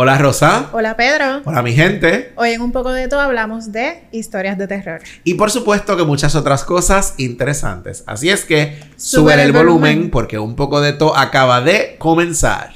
Hola 0.00 0.16
Rosa. 0.16 0.70
Hola 0.70 0.96
Pedro. 0.96 1.42
Hola 1.44 1.60
mi 1.60 1.72
gente. 1.72 2.32
Hoy 2.36 2.50
en 2.50 2.60
un 2.60 2.70
poco 2.70 2.92
de 2.92 3.08
todo 3.08 3.18
hablamos 3.18 3.72
de 3.72 4.04
historias 4.12 4.56
de 4.56 4.68
terror. 4.68 5.00
Y 5.24 5.34
por 5.34 5.50
supuesto 5.50 5.96
que 5.96 6.04
muchas 6.04 6.36
otras 6.36 6.62
cosas 6.62 7.14
interesantes. 7.16 8.04
Así 8.06 8.30
es 8.30 8.44
que 8.44 8.78
suben 8.96 9.40
el, 9.40 9.50
volumen 9.50 10.10
porque 10.10 10.38
un 10.38 10.54
poco 10.54 10.80
de 10.80 10.92
todo 10.92 11.16
acaba 11.16 11.62
de 11.62 11.96
comenzar. 11.98 12.74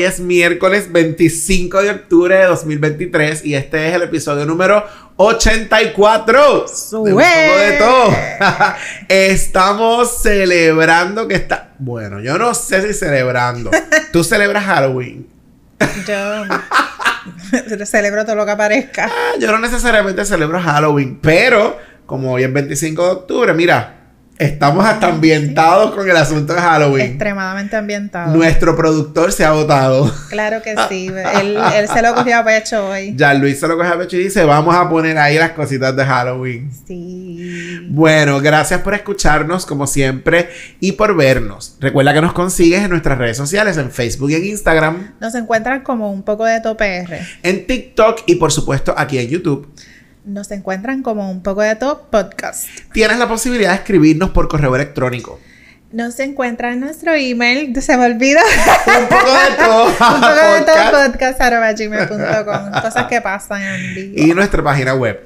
Hoy 0.00 0.06
es 0.06 0.18
miércoles 0.18 0.90
25 0.90 1.82
de 1.82 1.90
octubre 1.90 2.34
de 2.34 2.44
2023 2.44 3.44
y 3.44 3.54
este 3.54 3.88
es 3.88 3.94
el 3.94 4.02
episodio 4.04 4.46
número 4.46 4.82
84. 5.16 6.64
un 6.92 7.10
poco 7.10 7.18
de 7.18 7.72
todo. 7.78 8.16
Estamos 9.08 10.22
celebrando 10.22 11.28
que 11.28 11.34
está... 11.34 11.74
Bueno, 11.78 12.20
yo 12.20 12.38
no 12.38 12.54
sé 12.54 12.80
si 12.80 12.94
celebrando. 12.94 13.70
¿Tú 14.12 14.24
celebras 14.24 14.64
Halloween? 14.64 15.28
Yo 16.06 16.46
celebro 17.86 18.24
todo 18.24 18.36
lo 18.36 18.46
que 18.46 18.52
aparezca. 18.52 19.04
Ah, 19.06 19.38
yo 19.38 19.52
no 19.52 19.58
necesariamente 19.58 20.24
celebro 20.24 20.58
Halloween, 20.62 21.18
pero 21.20 21.78
como 22.06 22.32
hoy 22.32 22.44
es 22.44 22.52
25 22.52 23.04
de 23.04 23.10
octubre, 23.10 23.52
mira, 23.52 23.99
Estamos 24.40 24.86
hasta 24.86 25.08
ambientados 25.08 25.94
con 25.94 26.08
el 26.08 26.16
asunto 26.16 26.54
de 26.54 26.60
Halloween. 26.62 27.04
Extremadamente 27.10 27.76
ambientados. 27.76 28.34
Nuestro 28.34 28.74
productor 28.74 29.32
se 29.32 29.44
ha 29.44 29.52
votado. 29.52 30.10
Claro 30.30 30.62
que 30.62 30.74
sí. 30.88 31.10
él, 31.42 31.58
se 31.92 32.00
lo 32.00 32.14
cogió 32.14 32.38
a 32.38 32.44
pecho 32.44 32.88
hoy. 32.88 33.14
Ya 33.20 33.34
Luis 33.34 33.60
se 33.60 33.68
lo 33.68 33.76
cogió 33.76 33.92
a 33.92 33.98
pecho 33.98 34.16
y 34.16 34.24
dice, 34.24 34.42
vamos 34.44 34.74
a 34.74 34.88
poner 34.88 35.18
ahí 35.18 35.36
las 35.36 35.50
cositas 35.50 35.94
de 35.94 36.06
Halloween. 36.06 36.70
Sí. 36.86 37.86
Bueno, 37.90 38.40
gracias 38.40 38.80
por 38.80 38.94
escucharnos 38.94 39.66
como 39.66 39.86
siempre 39.86 40.48
y 40.80 40.92
por 40.92 41.14
vernos. 41.14 41.76
Recuerda 41.78 42.14
que 42.14 42.22
nos 42.22 42.32
consigues 42.32 42.82
en 42.82 42.88
nuestras 42.88 43.18
redes 43.18 43.36
sociales, 43.36 43.76
en 43.76 43.90
Facebook 43.90 44.30
y 44.30 44.36
en 44.36 44.46
Instagram. 44.46 45.16
Nos 45.20 45.34
encuentran 45.34 45.82
como 45.82 46.10
un 46.10 46.22
poco 46.22 46.46
de 46.46 46.62
TOPR. 46.62 47.12
En 47.42 47.66
TikTok 47.66 48.22
y 48.24 48.36
por 48.36 48.52
supuesto 48.52 48.94
aquí 48.96 49.18
en 49.18 49.28
YouTube. 49.28 49.68
Nos 50.30 50.48
encuentran 50.52 51.02
como 51.02 51.28
un 51.28 51.42
poco 51.42 51.60
de 51.62 51.74
top 51.74 52.08
podcast. 52.08 52.68
Tienes 52.92 53.18
la 53.18 53.26
posibilidad 53.26 53.70
de 53.70 53.76
escribirnos 53.78 54.30
por 54.30 54.46
correo 54.46 54.76
electrónico. 54.76 55.40
Nos 55.90 56.20
encuentra 56.20 56.72
en 56.72 56.78
nuestro 56.78 57.14
email, 57.14 57.74
se 57.82 57.96
me 57.96 58.06
olvida. 58.06 58.40
un 58.86 59.08
poco 59.08 59.26
de 59.26 59.56
todo. 59.64 59.86
un 59.86 59.92
poco 59.96 60.52
de 60.54 60.60
todo 60.60 61.10
podcast, 61.10 61.40
Cosas 62.80 63.06
que 63.08 63.20
pasan 63.20 63.60
en 63.62 63.94
vivo. 63.96 64.12
Y 64.14 64.32
nuestra 64.34 64.62
página 64.62 64.94
web 64.94 65.20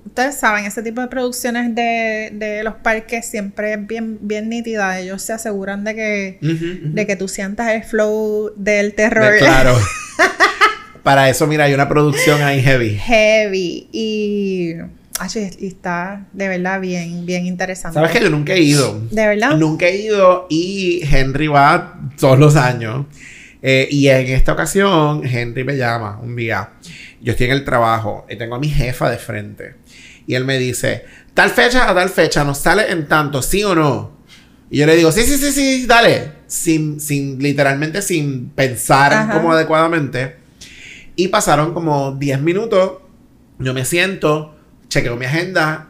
ustedes 0.06 0.36
saben, 0.36 0.66
ese 0.66 0.82
tipo 0.82 1.02
de 1.02 1.08
producciones 1.10 1.76
de, 1.76 2.62
los 2.64 2.76
parques 2.76 3.26
siempre 3.26 3.74
es 3.74 3.86
bien, 3.86 4.18
bien 4.22 4.50
nítida. 4.50 5.00
Ellos 5.00 5.22
se 5.22 5.34
aseguran 5.34 5.84
de 5.84 5.96
que, 5.96 6.38
de 6.42 7.06
que 7.06 7.16
tú 7.16 7.28
sientas 7.28 7.72
el 7.72 7.84
flow 7.84 8.52
del 8.56 8.96
terror. 8.96 9.38
claro. 9.38 9.78
Para 11.04 11.30
eso, 11.30 11.48
mira, 11.48 11.66
hay 11.66 11.74
una 11.74 11.88
producción 11.88 12.42
ahí 12.42 12.62
heavy. 12.62 12.98
Heavy. 12.98 13.88
Y 13.92 14.74
y 15.36 15.68
está 15.68 16.28
de 16.34 16.48
verdad 16.48 16.80
bien, 16.80 17.26
bien 17.26 17.46
interesante. 17.46 17.96
Sabes 17.96 18.12
que 18.12 18.22
yo 18.22 18.30
nunca 18.30 18.54
he 18.54 18.62
ido. 18.62 19.00
¿De 19.12 19.28
verdad? 19.28 19.58
Nunca 19.58 19.88
he 19.88 19.98
ido 19.98 20.48
y 20.50 21.02
Henry 21.04 21.48
va 21.48 22.00
todos 22.20 22.40
los 22.40 22.56
años. 22.56 23.06
Eh, 23.62 23.88
y 23.92 24.08
en 24.08 24.28
esta 24.28 24.54
ocasión, 24.54 25.22
Henry 25.26 25.64
me 25.64 25.76
llama 25.76 26.20
un 26.22 26.36
día. 26.36 26.70
Yo 27.22 27.32
estoy 27.32 27.48
en 27.48 27.54
el 27.54 27.66
trabajo 27.66 28.26
y 28.30 28.38
tengo 28.38 28.56
a 28.56 28.60
mi 28.60 28.70
jefa 28.70 29.10
de 29.10 29.18
frente. 29.18 29.76
Y 30.26 30.36
él 30.36 30.46
me 30.46 30.58
dice, 30.58 31.04
tal 31.34 31.50
fecha 31.50 31.90
a 31.90 31.96
tal 31.96 32.10
fecha, 32.10 32.44
¿nos 32.44 32.60
sale 32.60 32.90
en 32.92 33.08
tanto, 33.08 33.42
sí 33.42 33.64
o 33.64 33.76
no? 33.76 34.20
Y 34.70 34.78
yo 34.78 34.86
le 34.86 34.96
digo, 34.96 35.12
sí, 35.12 35.24
sí, 35.24 35.38
sí, 35.38 35.52
sí, 35.52 35.86
dale. 35.86 36.40
Sin, 36.48 37.00
sin 37.00 37.42
literalmente 37.42 38.02
sin 38.02 38.50
pensar 38.50 39.32
como 39.34 39.52
adecuadamente. 39.52 40.38
Y 41.16 41.28
pasaron 41.28 41.74
como 41.74 42.14
10 42.14 42.42
minutos. 42.42 43.00
Yo 43.58 43.74
me 43.74 43.84
siento 43.84 44.56
chequeo 44.90 45.16
mi 45.16 45.26
agenda. 45.26 45.88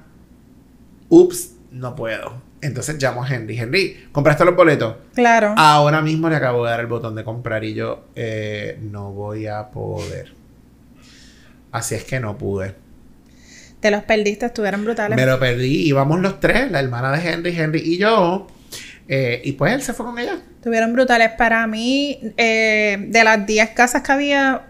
Ups, 1.09 1.55
no 1.71 1.95
puedo. 1.95 2.41
Entonces 2.61 3.01
llamo 3.01 3.23
a 3.23 3.27
Henry. 3.27 3.57
Henry, 3.57 4.09
¿compraste 4.11 4.45
los 4.45 4.55
boletos? 4.55 4.95
Claro. 5.15 5.55
Ahora 5.57 6.01
mismo 6.01 6.29
le 6.29 6.35
acabo 6.35 6.65
de 6.65 6.71
dar 6.71 6.79
el 6.81 6.87
botón 6.87 7.15
de 7.15 7.23
comprar 7.23 7.63
y 7.63 7.73
yo 7.73 8.05
eh, 8.15 8.77
no 8.81 9.11
voy 9.11 9.47
a 9.47 9.69
poder. 9.69 10.33
Así 11.71 11.95
es 11.95 12.03
que 12.03 12.19
no 12.19 12.37
pude. 12.37 12.75
Te 13.79 13.91
los 13.91 14.03
perdiste, 14.03 14.45
estuvieron 14.45 14.83
brutales. 14.83 15.15
Me 15.15 15.25
lo 15.25 15.39
perdí. 15.39 15.87
Íbamos 15.87 16.19
los 16.19 16.39
tres, 16.39 16.69
la 16.69 16.81
hermana 16.81 17.11
de 17.11 17.29
Henry, 17.29 17.57
Henry 17.57 17.79
y 17.79 17.97
yo. 17.97 18.47
Eh, 19.07 19.41
y 19.43 19.53
pues 19.53 19.73
él 19.73 19.81
se 19.81 19.93
fue 19.93 20.05
con 20.05 20.19
ella. 20.19 20.39
Estuvieron 20.55 20.91
brutales. 20.91 21.31
Para 21.37 21.65
mí, 21.65 22.19
eh, 22.35 23.05
de 23.07 23.23
las 23.23 23.45
10 23.45 23.69
casas 23.69 24.03
que 24.03 24.11
había, 24.11 24.67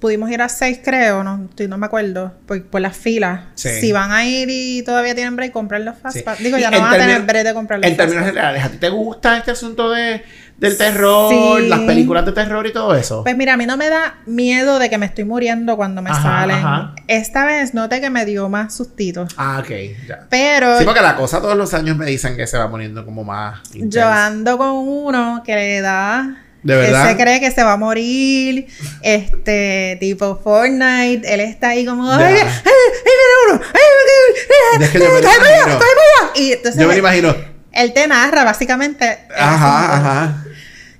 pudimos 0.00 0.30
ir 0.30 0.42
a 0.42 0.48
seis, 0.48 0.80
creo, 0.82 1.22
no, 1.24 1.48
no 1.68 1.78
me 1.78 1.86
acuerdo, 1.86 2.32
por, 2.46 2.62
por 2.64 2.80
las 2.80 2.96
filas. 2.96 3.40
Si 3.54 3.92
van 3.92 4.12
a 4.12 4.24
ir 4.24 4.48
y 4.50 4.82
todavía 4.82 5.14
tienen 5.14 5.36
break, 5.36 5.52
comprar 5.52 5.80
los 5.80 5.98
fast 5.98 6.16
Digo, 6.38 6.58
ya 6.58 6.70
no 6.70 6.80
van 6.80 6.94
a 6.94 6.98
tener 6.98 7.22
break 7.22 7.44
de 7.46 7.54
comprar 7.54 7.80
los 7.80 7.90
En 7.90 7.96
términos 7.96 8.24
generales, 8.26 8.64
¿a 8.64 8.70
ti 8.70 8.78
te 8.78 8.88
gusta 8.88 9.36
este 9.36 9.50
asunto 9.50 9.90
de, 9.90 10.22
del 10.56 10.78
terror, 10.78 11.60
las 11.62 11.80
películas 11.80 12.24
de 12.24 12.32
terror 12.32 12.66
y 12.66 12.72
todo 12.72 12.94
eso? 12.94 13.22
Pues 13.22 13.36
mira, 13.36 13.54
a 13.54 13.56
mí 13.56 13.66
no 13.66 13.76
me 13.76 13.88
da 13.88 14.16
miedo 14.26 14.78
de 14.78 14.88
que 14.88 14.98
me 14.98 15.06
estoy 15.06 15.24
muriendo 15.24 15.76
cuando 15.76 16.02
me 16.02 16.10
salen. 16.10 16.64
Esta 17.06 17.44
vez 17.44 17.74
noté 17.74 18.00
que 18.00 18.10
me 18.10 18.24
dio 18.24 18.48
más 18.48 18.74
sustitos. 18.74 19.34
Ah, 19.36 19.58
ok, 19.60 19.70
ya. 20.06 20.26
Pero... 20.30 20.78
Sí, 20.78 20.84
porque 20.84 21.00
la 21.00 21.16
cosa 21.16 21.40
todos 21.40 21.56
los 21.56 21.72
años 21.74 21.96
me 21.96 22.06
dicen 22.06 22.36
que 22.36 22.46
se 22.46 22.56
va 22.58 22.70
poniendo 22.70 23.04
como 23.04 23.24
más 23.24 23.60
Yo 23.74 24.06
ando 24.06 24.56
con 24.58 24.70
uno 24.70 25.42
que 25.44 25.54
le 25.54 25.80
da 25.80 26.45
¿De 26.66 26.74
verdad? 26.76 27.02
Él 27.10 27.16
se 27.16 27.22
cree 27.22 27.38
que 27.40 27.50
se 27.52 27.62
va 27.62 27.74
a 27.74 27.76
morir, 27.76 28.66
este, 29.02 29.96
tipo 30.00 30.40
Fortnite, 30.42 31.22
él 31.32 31.40
está 31.40 31.68
ahí 31.70 31.86
como. 31.86 32.10
¡ay, 32.10 32.34
ay, 32.34 32.40
ay, 32.44 33.52
uno! 33.52 33.60
¡Ay, 33.72 34.82
Es 34.82 34.90
que 34.90 34.98
yo 34.98 35.04
me 35.04 35.20
lo 35.20 35.20
¡Cállate 35.20 35.46
allá, 35.46 35.56
imagino. 35.58 35.78
cállate 35.78 36.00
allá! 36.00 36.30
Y 36.34 36.52
entonces 36.52 36.82
Yo 36.82 36.88
me 36.88 36.96
imagino. 36.96 37.36
él 37.72 37.92
te 37.92 38.08
narra 38.08 38.42
básicamente. 38.44 39.18
Ajá, 39.38 39.96
ajá. 39.96 40.44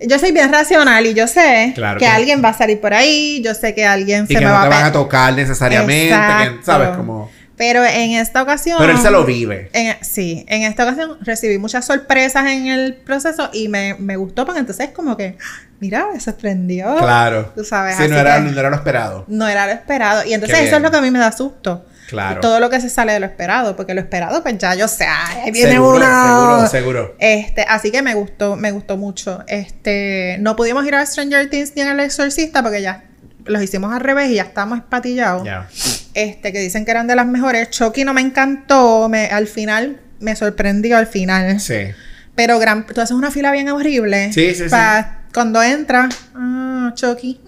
Yo 0.00 0.18
soy 0.18 0.30
bien 0.30 0.52
racional 0.52 1.06
y 1.06 1.14
yo 1.14 1.26
sé 1.26 1.72
Claro 1.74 1.98
que 1.98 2.06
alguien 2.06 2.44
va 2.44 2.50
a 2.50 2.54
salir 2.54 2.78
por 2.80 2.92
ahí, 2.94 3.40
yo 3.42 3.54
sé 3.54 3.74
que 3.74 3.84
alguien 3.86 4.24
Y 4.24 4.26
se 4.28 4.34
que 4.34 4.40
me 4.40 4.46
no 4.46 4.52
va 4.52 4.60
te 4.60 4.66
a 4.66 4.68
van 4.70 4.84
a 4.84 4.92
tocar 4.92 5.32
necesariamente, 5.34 6.14
que. 6.14 6.64
¿sabes? 6.64 6.90
Como... 6.90 7.30
Pero 7.56 7.84
en 7.84 8.12
esta 8.12 8.42
ocasión. 8.42 8.76
Pero 8.78 8.92
él 8.92 8.98
se 8.98 9.10
lo 9.10 9.24
vive. 9.24 9.70
en- 9.72 9.96
sí, 10.04 10.44
en 10.48 10.62
esta 10.62 10.84
ocasión 10.84 11.16
recibí 11.22 11.56
muchas 11.58 11.86
sorpresas 11.86 12.46
en 12.46 12.66
el 12.66 12.94
proceso 12.94 13.48
y 13.52 13.68
me, 13.68 13.94
me 13.98 14.16
gustó 14.16 14.44
porque 14.44 14.60
entonces 14.60 14.90
como 14.90 15.16
que, 15.16 15.38
mira, 15.80 16.06
me 16.12 16.20
sorprendió. 16.20 16.96
Claro. 16.98 17.52
Tú 17.56 17.64
sabes, 17.64 17.96
Sí, 17.96 18.02
así 18.02 18.12
no 18.12 18.18
era, 18.18 18.38
no 18.40 18.50
era 18.60 18.68
lo 18.70 18.76
esperado. 18.76 19.24
no 19.28 19.48
era 19.48 19.66
lo 19.66 19.72
esperado. 19.72 20.24
Y 20.26 20.34
entonces 20.34 20.58
eso 20.60 20.76
es 20.76 20.82
lo 20.82 20.90
que 20.90 20.96
a 20.98 21.00
mí 21.00 21.10
me 21.10 21.18
da 21.18 21.32
susto. 21.32 21.86
Claro. 22.08 22.40
Todo 22.40 22.60
lo 22.60 22.70
que 22.70 22.80
se 22.80 22.88
sale 22.88 23.12
de 23.14 23.18
lo 23.20 23.26
esperado, 23.26 23.74
porque 23.74 23.92
lo 23.92 24.00
esperado, 24.00 24.40
pues 24.42 24.56
ya 24.58 24.74
yo 24.76 24.86
sé, 24.86 25.06
ahí 25.06 25.50
viene 25.50 25.72
seguro, 25.72 25.96
uno. 25.96 26.58
seguro, 26.60 26.66
seguro. 26.68 27.16
Este, 27.18 27.62
así 27.62 27.90
que 27.90 28.00
me 28.02 28.14
gustó, 28.14 28.54
me 28.54 28.70
gustó 28.70 28.96
mucho. 28.96 29.42
Este, 29.48 30.36
no 30.40 30.54
pudimos 30.54 30.86
ir 30.86 30.94
a 30.94 31.04
Stranger 31.04 31.50
Things 31.50 31.72
ni 31.74 31.82
al 31.82 31.98
Exorcista 31.98 32.62
porque 32.62 32.80
ya 32.80 33.02
los 33.44 33.60
hicimos 33.60 33.92
al 33.92 34.00
revés 34.00 34.30
y 34.30 34.34
ya 34.34 34.42
estamos 34.44 34.78
espatillados. 34.78 35.42
Ya. 35.44 35.68
Este, 36.16 36.50
que 36.50 36.60
dicen 36.60 36.84
que 36.86 36.90
eran 36.92 37.06
de 37.06 37.14
las 37.14 37.26
mejores. 37.26 37.68
Chucky 37.70 38.02
no 38.04 38.14
me 38.14 38.22
encantó, 38.22 39.06
me, 39.08 39.26
al 39.26 39.46
final 39.46 40.00
me 40.18 40.34
sorprendió 40.34 40.96
al 40.96 41.06
final. 41.06 41.60
Sí. 41.60 41.74
Pero 42.34 42.58
gran, 42.58 42.86
tú 42.86 42.98
haces 43.00 43.14
una 43.16 43.30
fila 43.30 43.52
bien 43.52 43.68
horrible. 43.68 44.32
Sí, 44.32 44.54
sí, 44.54 44.64
sí. 44.64 44.68
Pa- 44.70 45.20
Cuando 45.34 45.62
entra, 45.62 46.08
ah, 46.34 46.92
Chucky, 46.94 47.38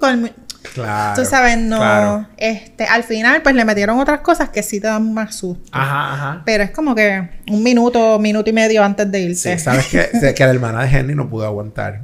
con- 0.00 0.30
Claro. 0.74 1.22
tú 1.22 1.24
sabes, 1.28 1.56
no. 1.58 1.76
claro. 1.76 2.26
Este, 2.36 2.84
al 2.86 3.04
final, 3.04 3.40
pues 3.42 3.54
le 3.54 3.64
metieron 3.64 4.00
otras 4.00 4.18
cosas 4.20 4.48
que 4.48 4.64
sí 4.64 4.80
te 4.80 4.88
dan 4.88 5.14
más 5.14 5.36
susto. 5.36 5.62
Ajá, 5.70 6.12
ajá. 6.14 6.42
Pero 6.44 6.64
es 6.64 6.70
como 6.72 6.92
que 6.94 7.28
un 7.50 7.62
minuto, 7.62 8.18
minuto 8.18 8.50
y 8.50 8.52
medio 8.52 8.82
antes 8.82 9.08
de 9.12 9.18
Sí, 9.20 9.24
irse. 9.26 9.58
sabes 9.60 9.86
que, 9.86 10.10
que 10.34 10.44
la 10.44 10.50
hermana 10.50 10.82
de 10.84 10.88
Henry 10.98 11.14
no 11.14 11.30
pudo 11.30 11.46
aguantar 11.46 12.00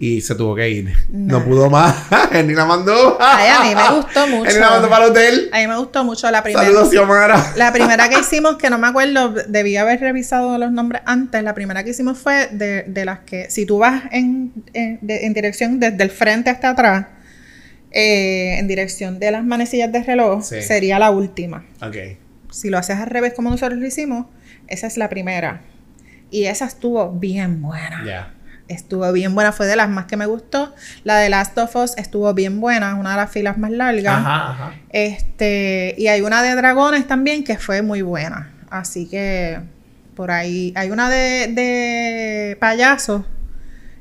y 0.00 0.20
se 0.20 0.34
tuvo 0.36 0.54
que 0.54 0.68
ir. 0.70 0.92
No 1.10 1.44
pudo 1.44 1.68
más. 1.68 1.94
Henry 2.32 2.54
la 2.54 2.64
mandó. 2.64 3.18
Ay, 3.20 3.48
a 3.48 3.62
mí 3.64 3.74
me 3.74 3.96
gustó 4.02 4.26
mucho. 4.28 4.48
Henry 4.50 4.60
la 4.60 4.70
mandó 4.70 4.88
para 4.88 5.04
el 5.06 5.10
hotel. 5.10 5.50
A 5.52 5.58
mí 5.58 5.66
me 5.66 5.76
gustó 5.76 6.04
mucho 6.04 6.30
la 6.30 6.42
primera. 6.42 6.64
Saludos, 6.64 6.90
Xiomara. 6.90 7.52
La 7.56 7.72
primera 7.72 8.08
que 8.08 8.20
hicimos, 8.20 8.56
que 8.58 8.70
no 8.70 8.78
me 8.78 8.86
acuerdo, 8.86 9.30
debí 9.48 9.76
haber 9.76 9.98
revisado 10.00 10.56
los 10.58 10.70
nombres 10.70 11.02
antes. 11.04 11.42
La 11.42 11.52
primera 11.54 11.82
que 11.82 11.90
hicimos 11.90 12.16
fue 12.18 12.46
de, 12.52 12.84
de 12.84 13.04
las 13.04 13.20
que, 13.20 13.50
si 13.50 13.66
tú 13.66 13.78
vas 13.78 14.04
en, 14.12 14.52
en, 14.72 14.98
de- 15.02 15.26
en 15.26 15.34
dirección 15.34 15.80
desde 15.80 16.02
el 16.04 16.10
frente 16.10 16.50
hasta 16.50 16.70
atrás, 16.70 17.06
eh, 17.90 18.58
en 18.58 18.68
dirección 18.68 19.18
de 19.18 19.30
las 19.30 19.44
manecillas 19.44 19.90
de 19.90 20.02
reloj, 20.02 20.42
Sí. 20.44 20.62
sería 20.62 20.98
la 20.98 21.10
última. 21.10 21.64
Ok. 21.82 21.96
Si 22.50 22.70
lo 22.70 22.78
haces 22.78 22.96
al 22.98 23.06
revés 23.08 23.32
como 23.34 23.50
nosotros 23.50 23.78
lo 23.78 23.86
hicimos, 23.86 24.26
esa 24.68 24.86
es 24.86 24.96
la 24.96 25.08
primera. 25.08 25.62
Y 26.30 26.44
esa 26.44 26.66
estuvo 26.66 27.10
bien 27.10 27.62
buena. 27.62 28.04
Ya. 28.06 28.34
Estuvo 28.68 29.10
bien 29.12 29.34
buena, 29.34 29.52
fue 29.52 29.66
de 29.66 29.76
las 29.76 29.88
más 29.88 30.04
que 30.06 30.16
me 30.16 30.26
gustó. 30.26 30.74
La 31.04 31.16
de 31.18 31.28
Last 31.28 31.56
of 31.58 31.74
Us 31.76 31.96
estuvo 31.96 32.32
bien 32.34 32.60
buena, 32.60 32.94
una 32.94 33.12
de 33.12 33.16
las 33.16 33.30
filas 33.30 33.56
más 33.58 33.70
largas. 33.70 34.14
Ajá, 34.18 34.50
ajá. 34.50 34.72
Este, 34.90 35.94
y 35.98 36.08
hay 36.08 36.20
una 36.20 36.42
de 36.42 36.54
dragones 36.54 37.06
también 37.06 37.44
que 37.44 37.56
fue 37.58 37.82
muy 37.82 38.02
buena. 38.02 38.50
Así 38.70 39.08
que 39.08 39.60
por 40.14 40.30
ahí 40.30 40.72
hay 40.76 40.90
una 40.90 41.08
de, 41.08 41.48
de 41.48 42.56
payasos 42.60 43.22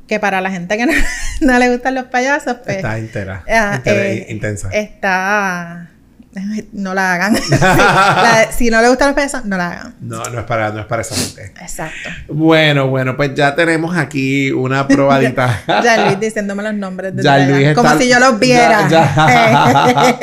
que 0.08 0.20
para 0.20 0.42
la 0.42 0.50
gente 0.52 0.78
que 0.78 0.86
no, 0.86 0.94
no 1.42 1.60
le 1.60 1.70
gustan 1.70 1.96
los 1.96 2.06
payasos, 2.06 2.58
pues 2.64 2.78
Está 2.78 2.98
entera. 2.98 3.44
ah, 3.50 3.82
eh, 3.86 4.26
intensa. 4.30 4.70
está 4.72 5.90
no 6.74 6.94
la 6.94 7.14
hagan. 7.14 7.38
Sí, 7.48 7.52
la- 7.60 8.48
si 8.52 8.70
no 8.70 8.82
le 8.82 8.90
gustan 8.90 9.08
los 9.10 9.16
payasos, 9.16 9.46
no 9.46 9.58
la 9.58 9.68
hagan. 9.72 9.96
No, 10.02 10.24
no 10.24 10.40
es 10.40 10.46
para, 10.46 10.72
no 10.72 10.80
es 10.82 10.86
para 10.86 11.02
esa 11.02 11.16
gente. 11.16 11.54
Exacto. 11.62 12.10
Bueno, 12.28 12.88
bueno, 12.88 13.16
pues 13.18 13.34
ya 13.36 13.56
tenemos 13.56 13.96
aquí 13.98 14.52
una 14.52 14.88
probadita. 14.88 15.62
Ya 15.84 16.06
Luis 16.06 16.20
diciéndome 16.20 16.64
los 16.64 16.74
nombres 16.74 17.16
de 17.16 17.24
Ya 17.24 17.38
Luis 17.40 17.74
como 17.74 17.98
si 17.98 18.10
yo 18.10 18.20
los 18.20 18.40
viera. 18.40 18.88
Ya, 18.90 19.14
ya. 19.16 20.20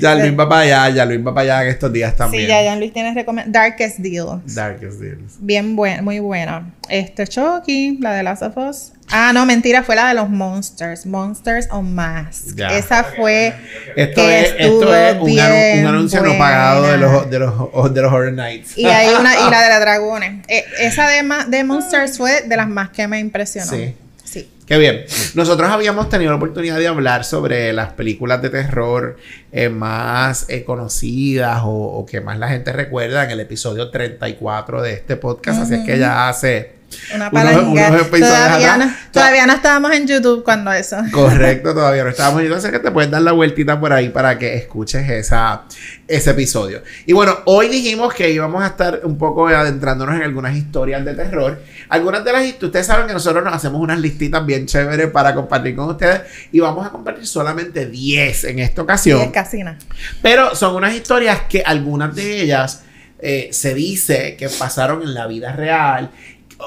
ya 0.00 0.14
Luis 0.14 0.38
va 0.38 0.48
para 0.48 0.60
allá, 0.62 0.88
ya 0.90 1.04
Luis 1.06 1.20
va 1.26 1.34
para 1.34 1.40
allá 1.58 1.62
en 1.64 1.68
estos 1.70 1.92
días 1.92 2.14
también. 2.16 2.44
sí, 2.44 2.48
ya 2.48 2.62
Jan 2.70 2.78
Luis 2.78 2.92
tiene 2.92 3.14
recomend 3.14 3.52
Darkest 3.52 3.98
Deals. 3.98 4.54
Darkest 4.54 5.00
Deals. 5.00 5.36
Bien 5.40 5.76
buena, 5.76 6.02
muy 6.02 6.18
buena. 6.20 6.70
Este 6.92 7.26
Chucky, 7.26 7.96
la 8.02 8.12
de 8.12 8.22
Last 8.22 8.42
of 8.42 8.54
Us. 8.58 8.92
Ah, 9.10 9.32
no, 9.32 9.46
mentira, 9.46 9.82
fue 9.82 9.96
la 9.96 10.08
de 10.08 10.14
los 10.14 10.28
Monsters. 10.28 11.06
Monsters 11.06 11.68
on 11.70 11.94
Mask. 11.94 12.54
Ya. 12.54 12.68
Esa 12.76 13.02
fue. 13.04 13.54
Esto 13.96 14.20
que 14.20 14.40
es, 14.40 14.54
esto 14.58 14.94
es 14.94 15.16
un, 15.18 15.86
anuncio 15.86 16.22
no 16.22 16.36
pagado 16.36 16.82
de 16.82 16.98
buena. 16.98 17.12
los, 17.12 17.30
de 17.30 17.38
los, 17.38 17.94
de 17.94 18.02
los 18.02 18.12
Horror 18.12 18.32
Nights. 18.34 18.76
Y 18.76 18.84
hay 18.84 19.08
una, 19.18 19.34
y 19.34 19.50
la 19.50 19.62
de 19.62 19.68
la 19.70 19.80
dragones. 19.80 20.44
Eh, 20.48 20.64
esa 20.80 21.08
de, 21.08 21.22
ma- 21.22 21.46
de 21.46 21.64
Monsters 21.64 22.18
fue 22.18 22.42
de 22.42 22.56
las 22.58 22.68
más 22.68 22.90
que 22.90 23.08
me 23.08 23.18
impresionó. 23.20 23.70
Sí. 23.70 23.94
Sí. 24.22 24.50
Qué 24.66 24.76
bien. 24.76 25.04
Nosotros 25.34 25.70
habíamos 25.70 26.10
tenido 26.10 26.30
la 26.30 26.36
oportunidad 26.36 26.78
de 26.78 26.88
hablar 26.88 27.24
sobre 27.24 27.72
las 27.72 27.92
películas 27.94 28.40
de 28.42 28.50
terror 28.50 29.16
eh, 29.50 29.68
más 29.70 30.44
eh, 30.48 30.64
conocidas 30.64 31.60
o, 31.64 31.68
o 31.70 32.04
que 32.06 32.20
más 32.20 32.38
la 32.38 32.48
gente 32.48 32.72
recuerda 32.72 33.24
en 33.24 33.30
el 33.30 33.40
episodio 33.40 33.90
34 33.90 34.82
de 34.82 34.92
este 34.92 35.16
podcast. 35.16 35.62
Así 35.62 35.74
es 35.74 35.84
que 35.84 35.98
ya 35.98 36.28
hace 36.30 36.81
Una 37.14 37.30
palanca. 37.30 37.60
unos 37.62 38.10
Todavía, 38.10 38.76
no, 38.76 38.94
todavía 39.10 39.46
no 39.46 39.52
estábamos 39.54 39.92
en 39.92 40.06
YouTube 40.06 40.44
cuando 40.44 40.72
eso. 40.72 40.96
Correcto, 41.10 41.74
todavía 41.74 42.04
no 42.04 42.10
estábamos. 42.10 42.42
Entonces 42.42 42.70
que 42.70 42.78
te 42.78 42.90
puedes 42.90 43.10
dar 43.10 43.22
la 43.22 43.32
vueltita 43.32 43.78
por 43.78 43.92
ahí 43.92 44.08
para 44.08 44.38
que 44.38 44.54
escuches 44.54 45.08
esa, 45.08 45.62
ese 46.08 46.30
episodio. 46.30 46.82
Y 47.06 47.12
bueno, 47.12 47.38
hoy 47.46 47.68
dijimos 47.68 48.14
que 48.14 48.30
íbamos 48.30 48.62
a 48.62 48.68
estar 48.68 49.00
un 49.04 49.18
poco 49.18 49.48
adentrándonos 49.48 50.16
en 50.16 50.22
algunas 50.22 50.56
historias 50.56 51.04
de 51.04 51.14
terror. 51.14 51.62
Algunas 51.88 52.24
de 52.24 52.32
las 52.32 52.44
historias, 52.44 52.64
ustedes 52.64 52.86
saben 52.86 53.06
que 53.06 53.12
nosotros 53.12 53.44
nos 53.44 53.54
hacemos 53.54 53.80
unas 53.80 53.98
listitas 53.98 54.44
bien 54.44 54.66
chéveres 54.66 55.10
para 55.10 55.34
compartir 55.34 55.76
con 55.76 55.90
ustedes 55.90 56.22
y 56.52 56.60
vamos 56.60 56.86
a 56.86 56.90
compartir 56.90 57.26
solamente 57.26 57.86
10 57.86 58.44
en 58.44 58.58
esta 58.60 58.82
ocasión. 58.82 59.20
es 59.20 59.30
casi 59.30 59.62
nada. 59.62 59.78
Pero 60.20 60.54
son 60.54 60.74
unas 60.74 60.94
historias 60.94 61.40
que 61.48 61.62
algunas 61.62 62.14
de 62.14 62.42
ellas 62.42 62.82
eh, 63.24 63.50
se 63.52 63.72
dice 63.72 64.34
que 64.36 64.48
pasaron 64.48 65.02
en 65.02 65.14
la 65.14 65.28
vida 65.28 65.52
real. 65.52 66.10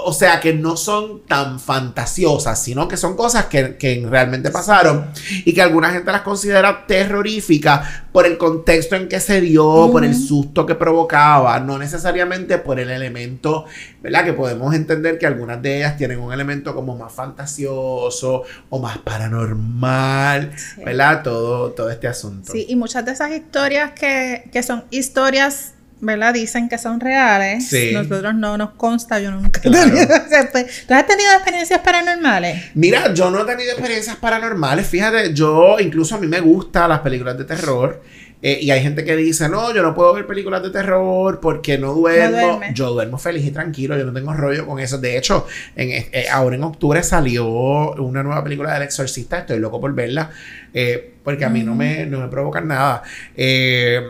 O 0.03 0.13
sea, 0.13 0.39
que 0.39 0.53
no 0.53 0.77
son 0.77 1.21
tan 1.25 1.59
fantasiosas, 1.59 2.61
sino 2.61 2.87
que 2.87 2.97
son 2.97 3.15
cosas 3.15 3.45
que, 3.45 3.77
que 3.77 4.05
realmente 4.09 4.49
pasaron 4.51 5.09
y 5.45 5.53
que 5.53 5.61
alguna 5.61 5.91
gente 5.91 6.11
las 6.11 6.21
considera 6.21 6.85
terroríficas 6.87 7.87
por 8.11 8.25
el 8.25 8.37
contexto 8.37 8.95
en 8.95 9.07
que 9.07 9.19
se 9.19 9.41
dio, 9.41 9.89
por 9.91 10.03
el 10.05 10.15
susto 10.15 10.65
que 10.65 10.75
provocaba, 10.75 11.59
no 11.59 11.77
necesariamente 11.77 12.57
por 12.57 12.79
el 12.79 12.89
elemento, 12.89 13.65
¿verdad? 14.01 14.25
Que 14.25 14.33
podemos 14.33 14.73
entender 14.73 15.17
que 15.19 15.25
algunas 15.27 15.61
de 15.61 15.77
ellas 15.77 15.97
tienen 15.97 16.19
un 16.19 16.31
elemento 16.33 16.73
como 16.73 16.97
más 16.97 17.11
fantasioso 17.13 18.43
o 18.69 18.79
más 18.79 18.97
paranormal, 18.99 20.51
Sí. 20.57 20.83
¿verdad? 20.83 21.23
Todo, 21.23 21.71
todo 21.71 21.89
este 21.89 22.07
asunto. 22.07 22.51
Sí, 22.51 22.65
y 22.67 22.75
muchas 22.75 23.05
de 23.05 23.11
esas 23.11 23.31
historias 23.31 23.91
que, 23.91 24.49
que 24.51 24.63
son 24.63 24.85
historias, 24.91 25.73
¿verdad? 26.05 26.33
Dicen 26.33 26.69
que 26.69 26.77
son 26.77 26.99
reales. 26.99 27.67
Sí. 27.67 27.91
Nosotros 27.93 28.33
no 28.35 28.57
nos 28.57 28.71
consta, 28.71 29.19
yo 29.19 29.31
nunca 29.31 29.59
Claro. 29.61 29.95
ese- 29.97 30.85
¿Tú 30.87 30.93
has 30.93 31.07
tenido 31.07 31.31
experiencias 31.33 31.79
paranormales? 31.81 32.71
Mira, 32.75 33.13
yo 33.13 33.29
no 33.31 33.41
he 33.41 33.45
tenido 33.45 33.71
experiencias 33.71 34.15
paranormales. 34.17 34.87
Fíjate, 34.87 35.33
yo 35.33 35.77
incluso 35.79 36.15
a 36.15 36.19
mí 36.19 36.27
me 36.27 36.39
gustan 36.39 36.89
las 36.89 36.99
películas 36.99 37.37
de 37.37 37.45
terror. 37.45 38.01
eh, 38.41 38.59
y 38.61 38.69
hay 38.69 38.81
gente 38.83 39.03
que 39.03 39.15
dice, 39.15 39.49
no, 39.49 39.73
yo 39.73 39.81
no 39.81 39.95
puedo 39.95 40.13
ver 40.13 40.27
películas 40.27 40.61
de 40.61 40.69
terror 40.69 41.39
porque 41.39 41.77
no 41.79 41.93
duermo. 41.93 42.37
duerme. 42.37 42.71
yo 42.75 42.91
duermo 42.91 43.17
feliz 43.17 43.43
y 43.45 43.49
tranquilo, 43.51 43.97
yo 43.97 44.03
no 44.05 44.13
tengo 44.13 44.33
rollo 44.33 44.67
con 44.67 44.79
eso. 44.79 44.99
De 44.99 45.17
hecho, 45.17 45.47
en, 45.75 45.89
eh, 46.11 46.25
ahora 46.31 46.55
en 46.55 46.63
octubre 46.63 47.01
salió 47.01 47.45
una 47.93 48.21
nueva 48.21 48.43
película 48.43 48.73
del 48.73 48.83
exorcista. 48.83 49.39
Estoy 49.39 49.57
loco 49.59 49.81
por 49.81 49.93
verla 49.95 50.29
eh, 50.73 51.13
porque 51.23 51.43
a 51.45 51.49
mí 51.49 51.63
no, 51.63 51.73
me, 51.73 52.05
no 52.05 52.19
me 52.19 52.27
provocan 52.27 52.67
nada. 52.67 53.01
Eh, 53.35 54.01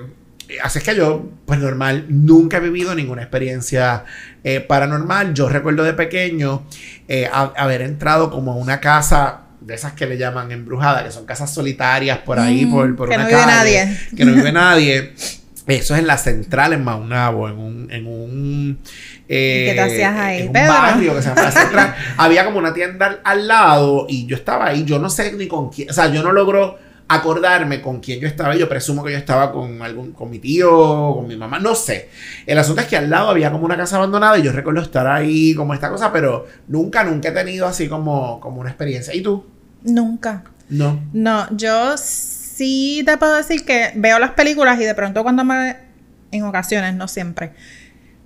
Así 0.64 0.80
es 0.80 0.84
que 0.84 0.96
yo, 0.96 1.30
pues 1.46 1.60
normal, 1.60 2.06
nunca 2.10 2.58
he 2.58 2.60
vivido 2.60 2.94
ninguna 2.96 3.22
experiencia 3.24 4.04
eh, 4.44 4.60
paranormal. 4.62 5.34
Yo 5.34 5.50
recuerdo 5.50 5.84
de 5.84 5.94
pequeño 5.94 6.66
eh, 7.08 7.28
a- 7.32 7.54
haber 7.58 7.82
entrado 7.82 8.30
como 8.30 8.52
a 8.54 8.56
una 8.56 8.80
casa 8.80 9.42
de 9.62 9.74
esas 9.74 9.94
que 9.94 10.06
le 10.06 10.18
llaman 10.18 10.52
embrujada, 10.52 11.04
que 11.04 11.12
son 11.12 11.25
casas 11.25 11.52
solitarias 11.54 12.20
por 12.20 12.38
ahí, 12.40 12.66
Mm, 12.68 12.72
por, 12.72 12.96
por 12.96 13.10
que 13.10 13.16
una 13.16 13.24
no 13.24 13.30
vive 13.30 13.40
calle, 13.42 13.52
nadie. 13.86 13.98
Que 14.16 14.25
no 14.25 14.34
vive 14.34 14.52
nadie. 14.54 15.14
Eso 15.68 15.96
es 15.96 16.00
en 16.02 16.06
la 16.06 16.20
central 16.20 16.74
en 16.74 16.84
Maunabo, 16.84 17.50
en 17.50 17.58
un, 17.58 17.92
en 17.92 18.06
un 18.06 18.80
eh, 19.28 19.62
¿Y 19.64 19.70
qué 19.72 19.74
te 19.74 19.82
hacías 19.82 20.16
ahí, 20.16 20.42
en 20.42 20.48
un 20.48 20.54
Pedro? 20.54 20.68
barrio 20.74 21.16
que 21.16 21.22
se 21.24 21.30
llama 21.30 21.42
la 21.42 21.52
central. 21.62 21.96
Había 22.18 22.46
como 22.46 22.60
una 22.60 22.72
tienda 22.72 23.08
al, 23.08 23.20
al 23.24 23.48
lado 23.48 24.06
y 24.08 24.28
yo 24.28 24.36
estaba 24.36 24.68
ahí, 24.68 24.84
yo 24.86 25.00
no 25.00 25.10
sé 25.10 25.32
ni 25.34 25.48
con 25.48 25.72
quién, 25.72 25.90
o 25.90 25.94
sea, 25.94 26.06
yo 26.14 26.22
no 26.22 26.32
logro 26.32 26.78
acordarme 27.07 27.81
con 27.81 28.00
quién 28.00 28.19
yo 28.19 28.27
estaba. 28.27 28.55
Yo 28.55 28.67
presumo 28.67 29.03
que 29.03 29.12
yo 29.12 29.17
estaba 29.17 29.51
con 29.51 29.81
algún, 29.81 30.12
con 30.12 30.29
mi 30.29 30.39
tío, 30.39 31.13
con 31.15 31.27
mi 31.27 31.35
mamá, 31.35 31.59
no 31.59 31.75
sé. 31.75 32.09
El 32.45 32.57
asunto 32.57 32.81
es 32.81 32.88
que 32.88 32.97
al 32.97 33.09
lado 33.09 33.29
había 33.29 33.51
como 33.51 33.65
una 33.65 33.77
casa 33.77 33.97
abandonada 33.97 34.38
y 34.38 34.43
yo 34.43 34.51
recuerdo 34.51 34.81
estar 34.81 35.07
ahí 35.07 35.53
como 35.53 35.74
esta 35.74 35.89
cosa, 35.89 36.12
pero 36.12 36.47
nunca, 36.67 37.03
nunca 37.03 37.29
he 37.29 37.31
tenido 37.31 37.67
así 37.67 37.88
como, 37.88 38.39
como 38.39 38.62
una 38.62 38.69
experiencia. 38.69 39.13
¿Y 39.13 39.21
tú? 39.21 39.45
Nunca. 39.83 40.43
No. 40.69 41.00
No, 41.13 41.47
yo 41.55 41.95
sí 41.97 43.03
te 43.05 43.17
puedo 43.17 43.35
decir 43.35 43.65
que 43.65 43.91
veo 43.95 44.17
las 44.17 44.31
películas 44.31 44.79
y 44.79 44.85
de 44.85 44.95
pronto 44.95 45.24
cuando 45.24 45.43
me... 45.43 45.85
En 46.31 46.43
ocasiones, 46.43 46.95
no 46.95 47.07
siempre. 47.07 47.53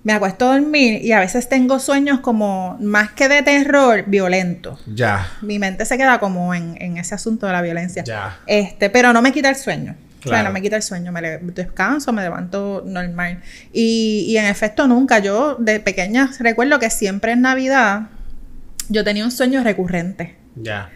Me 0.03 0.13
acuesto 0.13 0.49
a 0.49 0.53
dormir 0.57 1.03
y 1.03 1.11
a 1.11 1.19
veces 1.19 1.49
tengo 1.49 1.77
sueños 1.79 2.21
como 2.21 2.77
más 2.79 3.11
que 3.11 3.27
de 3.27 3.41
terror, 3.43 4.05
violento. 4.07 4.79
Ya. 4.87 5.27
Mi 5.41 5.59
mente 5.59 5.83
se 5.85 5.97
queda 5.97 6.19
como 6.19 6.53
en, 6.53 6.77
en 6.81 6.97
ese 6.97 7.15
asunto 7.15 7.47
de 7.47 7.51
la 7.53 7.61
violencia. 7.61 8.03
Ya. 8.05 8.39
Este, 8.47 8.89
pero 8.89 9.11
no 9.11 9.21
me 9.21 9.31
quita 9.33 9.49
el 9.49 9.55
sueño. 9.57 9.95
O 10.19 10.21
sea, 10.23 10.31
Claro. 10.31 10.47
no 10.49 10.53
me 10.53 10.61
quita 10.61 10.75
el 10.77 10.83
sueño, 10.83 11.11
me 11.13 11.21
descanso, 11.39 12.11
me 12.13 12.21
levanto 12.21 12.83
normal. 12.85 13.41
Y, 13.73 14.25
y 14.27 14.37
en 14.37 14.45
efecto, 14.45 14.87
nunca. 14.87 15.19
Yo 15.19 15.55
de 15.59 15.79
pequeña 15.79 16.29
recuerdo 16.39 16.77
que 16.79 16.89
siempre 16.89 17.33
en 17.33 17.41
Navidad 17.41 18.03
yo 18.89 19.03
tenía 19.03 19.23
un 19.25 19.31
sueño 19.31 19.63
recurrente. 19.63 20.35
Ya. 20.55 20.89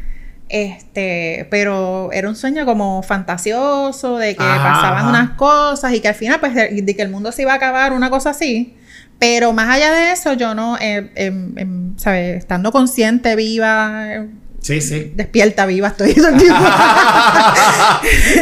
Este, 0.50 1.48
pero 1.50 2.12
era 2.12 2.30
un 2.30 2.36
sueño 2.36 2.66
como 2.66 3.02
fantasioso, 3.02 4.18
de 4.18 4.36
que 4.36 4.44
Ajá, 4.44 4.74
pasaban 4.76 5.00
ajá. 5.00 5.10
unas 5.10 5.30
cosas 5.32 5.94
y 5.94 6.00
que 6.00 6.08
al 6.10 6.16
final, 6.16 6.40
pues, 6.40 6.54
de, 6.54 6.82
de 6.82 6.96
que 6.96 7.02
el 7.02 7.10
mundo 7.10 7.32
se 7.32 7.42
iba 7.44 7.54
a 7.54 7.56
acabar, 7.56 7.92
una 7.94 8.10
cosa 8.10 8.32
así. 8.32 8.76
Pero 9.20 9.54
más 9.54 9.70
allá 9.70 9.92
de 9.92 10.12
eso, 10.12 10.34
yo 10.34 10.54
no, 10.54 10.78
eh, 10.80 11.12
em, 11.16 11.98
¿sabes? 11.98 12.38
Estando 12.38 12.72
consciente, 12.72 13.36
viva, 13.36 14.06
eh, 14.08 14.28
Sí, 14.60 14.80
sí. 14.82 15.12
despierta, 15.16 15.66
viva, 15.66 15.90
estoy 15.90 16.14
todo 16.14 16.30
el 16.30 16.38
tiempo. 16.38 16.64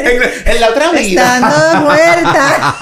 en, 0.03 0.53
en 0.53 0.61
la 0.61 0.69
otra 0.69 0.91
vida. 0.91 1.35
Estando 1.35 1.81
muerta. 1.81 2.75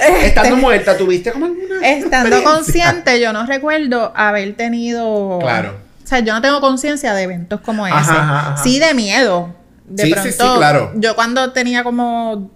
Estando 0.22 0.56
muerta, 0.56 0.96
¿tuviste 0.96 1.32
como 1.32 1.46
alguna 1.46 1.86
Estando 1.86 2.42
consciente, 2.44 3.20
yo 3.20 3.32
no 3.32 3.46
recuerdo 3.46 4.12
haber 4.14 4.54
tenido. 4.54 5.38
Claro. 5.40 5.76
O 6.04 6.06
sea, 6.06 6.20
yo 6.20 6.34
no 6.34 6.42
tengo 6.42 6.60
conciencia 6.60 7.14
de 7.14 7.22
eventos 7.22 7.60
como 7.60 7.86
ese. 7.86 7.96
Ajá. 7.96 8.56
Sí, 8.62 8.78
de 8.78 8.94
miedo. 8.94 9.54
De 9.84 10.04
Sí, 10.04 10.14
sí, 10.22 10.32
sí, 10.32 10.38
claro. 10.38 10.92
Yo 10.94 11.14
cuando 11.14 11.52
tenía 11.52 11.82
como 11.82 12.50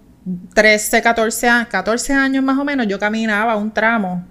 13, 0.53 1.01
14 1.01 1.49
años, 1.49 1.67
14 1.69 2.13
años 2.13 2.43
más 2.43 2.57
o 2.57 2.63
menos, 2.63 2.87
yo 2.87 2.99
caminaba 2.99 3.55
un 3.55 3.71
tramo. 3.71 4.25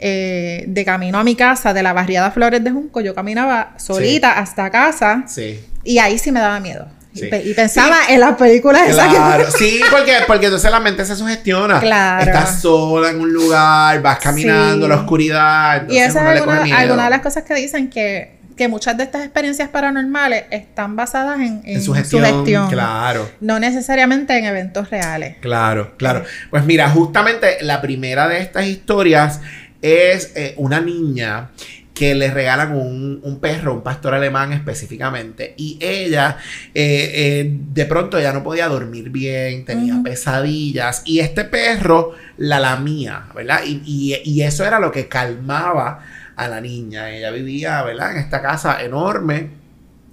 Eh, 0.00 0.64
de 0.66 0.84
camino 0.84 1.18
a 1.18 1.24
mi 1.24 1.34
casa 1.36 1.72
de 1.74 1.82
la 1.82 1.92
barriada 1.92 2.30
Flores 2.30 2.62
de 2.64 2.70
Junco, 2.70 3.00
yo 3.00 3.14
caminaba 3.14 3.74
solita 3.76 4.38
hasta 4.38 4.70
casa 4.70 5.24
Sí. 5.26 5.60
y 5.84 5.98
ahí 5.98 6.18
sí 6.18 6.32
me 6.32 6.40
daba 6.40 6.58
miedo. 6.60 6.88
Y 7.12 7.18
Sí. 7.20 7.26
pe- 7.26 7.42
Y, 7.44 7.54
pensaba 7.54 7.96
en 8.08 8.20
las 8.20 8.36
películas 8.36 8.88
esas 8.88 9.08
que- 9.08 9.16
Claro, 9.16 9.44
sí, 9.58 9.80
porque, 9.90 10.12
porque 10.28 10.46
entonces 10.46 10.70
la 10.70 10.78
mente 10.80 11.04
se 11.04 11.16
sugestiona. 11.16 11.80
Claro. 11.80 12.24
Estás 12.24 12.60
sola 12.60 13.10
en 13.10 13.20
un 13.20 13.32
lugar, 13.32 14.00
vas 14.00 14.18
caminando, 14.20 14.86
Sí. 14.86 14.88
la 14.90 14.96
oscuridad. 14.96 15.88
Y 15.88 15.98
esa 15.98 16.32
es 16.34 16.40
alguna 16.72 17.04
de 17.04 17.10
las 17.10 17.20
cosas 17.20 17.42
que 17.42 17.54
dicen 17.54 17.90
que, 17.90 18.38
que 18.56 18.68
muchas 18.68 18.96
de 18.96 19.04
estas 19.04 19.22
experiencias 19.24 19.70
paranormales 19.70 20.44
están 20.50 20.94
basadas 20.94 21.40
en, 21.40 21.62
en 21.64 21.76
En 21.76 21.82
sugestión, 21.82 22.24
sugestión, 22.24 22.68
claro. 22.68 23.28
no 23.40 23.58
necesariamente 23.58 24.36
en 24.36 24.44
eventos 24.44 24.90
reales. 24.90 25.36
Claro, 25.40 25.94
claro. 25.96 26.24
Pues 26.50 26.64
mira, 26.64 26.90
justamente 26.90 27.56
la 27.62 27.80
primera 27.80 28.28
de 28.28 28.38
estas 28.40 28.66
historias 28.66 29.40
es 29.82 30.32
eh, 30.36 30.54
una 30.56 30.80
niña 30.80 31.50
que 31.94 32.14
le 32.14 32.30
regalan 32.30 32.72
un, 32.74 33.20
un 33.22 33.40
perro, 33.40 33.74
un 33.74 33.82
pastor 33.82 34.14
alemán 34.14 34.54
específicamente, 34.54 35.52
y 35.58 35.76
ella 35.82 36.38
eh, 36.74 37.10
eh, 37.14 37.56
de 37.74 37.84
pronto 37.84 38.18
ya 38.18 38.32
no 38.32 38.42
podía 38.42 38.68
dormir 38.68 39.10
bien, 39.10 39.66
tenía 39.66 39.96
pesadillas, 40.02 41.02
y 41.04 41.20
este 41.20 41.44
perro 41.44 42.12
la 42.38 42.58
lamía, 42.58 43.26
¿verdad? 43.34 43.60
Y, 43.66 43.82
y- 43.84 44.16
y 44.24 44.42
eso 44.42 44.64
era 44.64 44.80
lo 44.80 44.90
que 44.90 45.08
calmaba 45.08 46.02
a 46.36 46.48
la 46.48 46.60
niña. 46.62 47.10
Ella 47.10 47.30
vivía, 47.32 47.82
¿verdad? 47.82 48.12
En 48.12 48.18
esta 48.18 48.40
casa 48.40 48.82
enorme. 48.82 49.59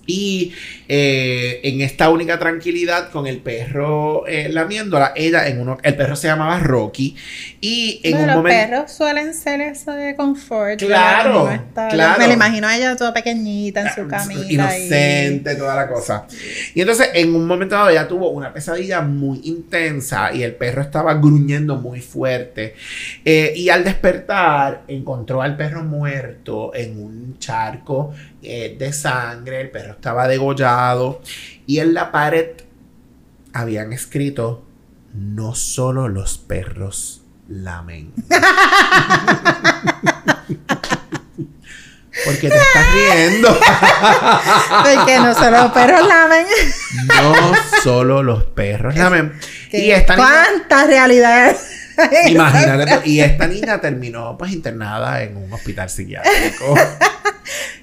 Y 0.08 0.54
eh, 0.88 1.60
en 1.64 1.82
esta 1.82 2.10
única 2.10 2.40
tranquilidad 2.40 3.12
con 3.12 3.28
el 3.28 3.40
perro 3.40 4.26
eh, 4.26 4.50
lamiéndola, 4.50 5.12
ella 5.16 5.48
en 5.48 5.60
uno, 5.60 5.78
el 5.84 5.96
perro 5.96 6.16
se 6.16 6.28
llamaba 6.28 6.60
Rocky 6.60 7.16
y 7.62 8.00
en 8.04 8.12
Bueno, 8.12 8.24
un 8.24 8.28
los 8.28 8.38
momento... 8.38 8.58
perros 8.70 8.92
suelen 8.92 9.34
ser 9.34 9.62
eso 9.62 9.92
de 9.92 10.16
confort. 10.16 10.80
Claro, 10.80 11.50
claro. 11.90 12.20
Me 12.20 12.28
la 12.28 12.34
imagino 12.34 12.68
a 12.68 12.78
ella 12.78 12.96
toda 12.96 13.14
pequeñita 13.14 13.82
en 13.82 13.94
su 13.94 14.02
Ah, 14.02 14.08
camita. 14.08 14.54
Inocente, 14.54 15.56
toda 15.56 15.76
la 15.76 15.88
cosa. 15.88 16.26
Y 16.74 16.82
entonces, 16.82 17.10
en 17.14 17.36
un 17.36 17.46
momento 17.46 17.76
dado, 17.76 17.90
ella 17.90 18.08
tuvo 18.08 18.30
una 18.30 18.54
pesadilla 18.54 19.02
muy 19.02 19.42
intensa 19.44 20.34
y 20.34 20.44
el 20.44 20.56
perro 20.56 20.82
estaba 20.82 21.14
gruñendo 21.16 21.76
muy 21.76 22.00
fuerte. 22.00 22.76
Eh, 23.26 23.54
y 23.56 23.70
al 23.70 23.84
despertar, 23.84 24.84
encontró 24.88 25.42
al 25.42 25.58
perro 25.58 25.84
muerto 25.84 26.74
en 26.74 26.98
un 27.04 27.40
charco 27.40 28.14
eh, 28.48 28.76
de 28.78 28.94
sangre. 28.94 29.62
El 29.62 29.70
perro 29.70 29.92
estaba 29.92 30.28
degollado. 30.28 31.22
Y 31.66 31.80
en 31.80 31.94
la 31.94 32.12
pared 32.12 32.52
habían 33.54 33.94
escrito: 33.94 34.66
No 35.14 35.54
solo 35.56 36.08
los 36.08 36.38
perros 36.38 37.24
lamen. 37.48 38.14
Porque 42.26 42.50
te 42.50 42.56
estás 42.58 42.94
riendo. 42.94 43.50
Porque 44.84 45.20
no 45.20 45.34
solo 45.34 45.64
los 45.64 45.72
perros 45.72 46.08
lamen. 46.08 46.46
No 47.08 47.54
solo 47.84 48.24
los 48.24 48.44
perros 48.44 48.96
lamen. 48.96 49.34
Y 49.72 49.92
esta 49.92 50.16
niña, 50.16 50.28
¿Cuántas 50.28 50.88
realidades? 50.88 51.58
hay? 51.98 52.32
imagínate, 52.34 53.10
y 53.10 53.20
esta 53.20 53.48
niña 53.48 53.82
terminó 53.82 54.38
pues 54.38 54.52
internada 54.52 55.22
en 55.24 55.38
un 55.38 55.52
hospital 55.52 55.90
psiquiátrico. 55.90 56.76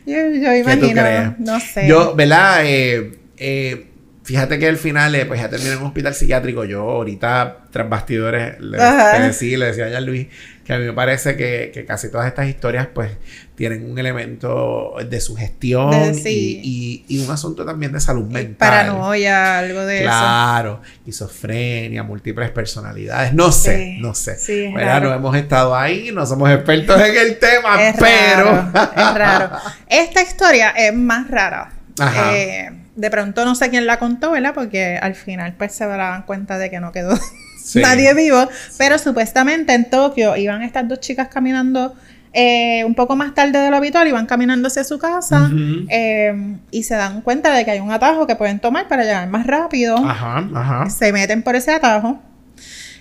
Yo, 0.07 0.17
yo 0.17 0.51
tú 0.81 0.87
imagino, 0.87 1.03
crees? 1.03 1.39
no 1.39 1.61
sé. 1.61 1.89
Yo, 1.89 2.15
¿verdad? 2.15 2.61
Eh, 2.65 3.19
eh, 3.37 3.87
fíjate 4.23 4.59
que 4.59 4.67
al 4.69 4.77
final, 4.77 5.15
eh, 5.15 5.25
pues 5.27 5.41
ya 5.41 5.49
terminé 5.49 5.73
en 5.73 5.79
un 5.79 5.87
hospital 5.87 6.15
psiquiátrico. 6.15 6.65
Yo 6.65 6.83
ahorita, 6.83 7.69
tras 7.71 7.89
bastidores, 7.89 8.61
le, 8.61 8.79
Ajá. 8.83 9.11
te 9.11 9.19
decí- 9.29 9.57
le 9.57 9.67
decía 9.67 9.97
a 9.97 10.01
Luis 10.01 10.27
que 10.65 10.73
a 10.73 10.79
mí 10.79 10.85
me 10.87 10.93
parece 10.95 11.37
que, 11.37 11.71
que 11.75 11.85
casi 11.85 12.11
todas 12.11 12.27
estas 12.27 12.49
historias, 12.49 12.89
pues, 12.95 13.11
tienen 13.55 13.89
un 13.91 13.99
elemento 13.99 14.95
de 15.09 15.21
sugestión 15.21 15.91
De- 15.91 16.15
sí. 16.15 16.61
y, 16.65 17.05
y- 17.11 17.17
y 17.21 17.25
un 17.25 17.31
asunto 17.31 17.65
también 17.65 17.93
de 17.93 18.01
salud 18.01 18.25
mental. 18.25 18.57
Paranoia, 18.57 19.59
algo 19.59 19.85
de 19.85 19.97
eso. 19.99 20.05
Claro, 20.07 20.81
esquizofrenia, 20.97 22.03
múltiples 22.03 22.51
personalidades, 22.51 23.33
no 23.35 23.53
sé, 23.53 23.77
Sí, 23.77 23.99
no 24.01 24.15
sé. 24.15 24.39
sí, 24.39 24.65
es 24.65 24.75
¿Verdad? 24.75 24.95
raro. 25.01 25.09
No 25.11 25.15
hemos 25.17 25.37
estado 25.37 25.77
ahí, 25.77 26.11
no 26.13 26.27
somos 26.27 26.51
expertos 26.51 27.01
en 27.01 27.17
el 27.17 27.39
tema, 27.39 27.83
Es 27.83 27.97
pero... 27.99 28.45
raro, 28.73 28.91
es 28.97 29.15
raro. 29.15 29.51
Esta 29.89 30.23
historia 30.23 30.71
es 30.71 30.95
más 30.95 31.31
rara. 31.31 31.73
Ajá. 31.99 32.35
Eh, 32.37 32.71
de 32.97 33.11
pronto 33.11 33.45
no 33.45 33.55
sé 33.55 33.71
quién 33.71 33.87
la 33.87 33.99
contó, 33.99 34.31
¿verdad? 34.33 34.53
Porque 34.55 34.99
al 35.01 35.15
final 35.15 35.55
pues 35.57 35.73
se 35.75 35.87
daban 35.87 36.23
cuenta 36.23 36.59
de 36.59 36.71
que 36.71 36.81
no 36.81 36.91
quedó 36.93 37.19
Sí. 37.65 37.81
nadie 37.81 38.13
vivo. 38.15 38.47
Pero 38.77 38.99
supuestamente 38.99 39.73
en 39.73 39.89
Tokio 39.89 40.37
iban 40.37 40.63
estas 40.63 40.87
dos 40.87 41.01
chicas 41.01 41.29
caminando 41.29 41.95
eh, 42.35 42.85
un 42.85 42.95
poco 42.95 43.17
más 43.17 43.33
tarde 43.35 43.59
de 43.59 43.71
lo 43.71 43.77
habitual, 43.77 44.07
iban 44.09 44.27
caminando 44.27 44.69
hacia 44.69 44.85
su 44.85 44.99
casa 44.99 45.51
eh, 45.89 46.57
y 46.71 46.83
se 46.83 46.95
dan 46.97 47.23
cuenta 47.23 47.55
de 47.55 47.65
que 47.65 47.71
hay 47.71 47.81
un 47.81 47.91
atajo 47.91 48.27
que 48.27 48.35
pueden 48.37 48.59
tomar 48.59 48.87
para 48.89 49.05
llegar 49.05 49.29
más 49.29 49.47
rápido. 49.47 49.97
Ajá, 49.97 50.47
ajá. 50.55 50.91
Se 50.91 51.13
meten 51.13 51.43
por 51.43 51.55
ese 51.57 51.73
atajo. 51.73 52.21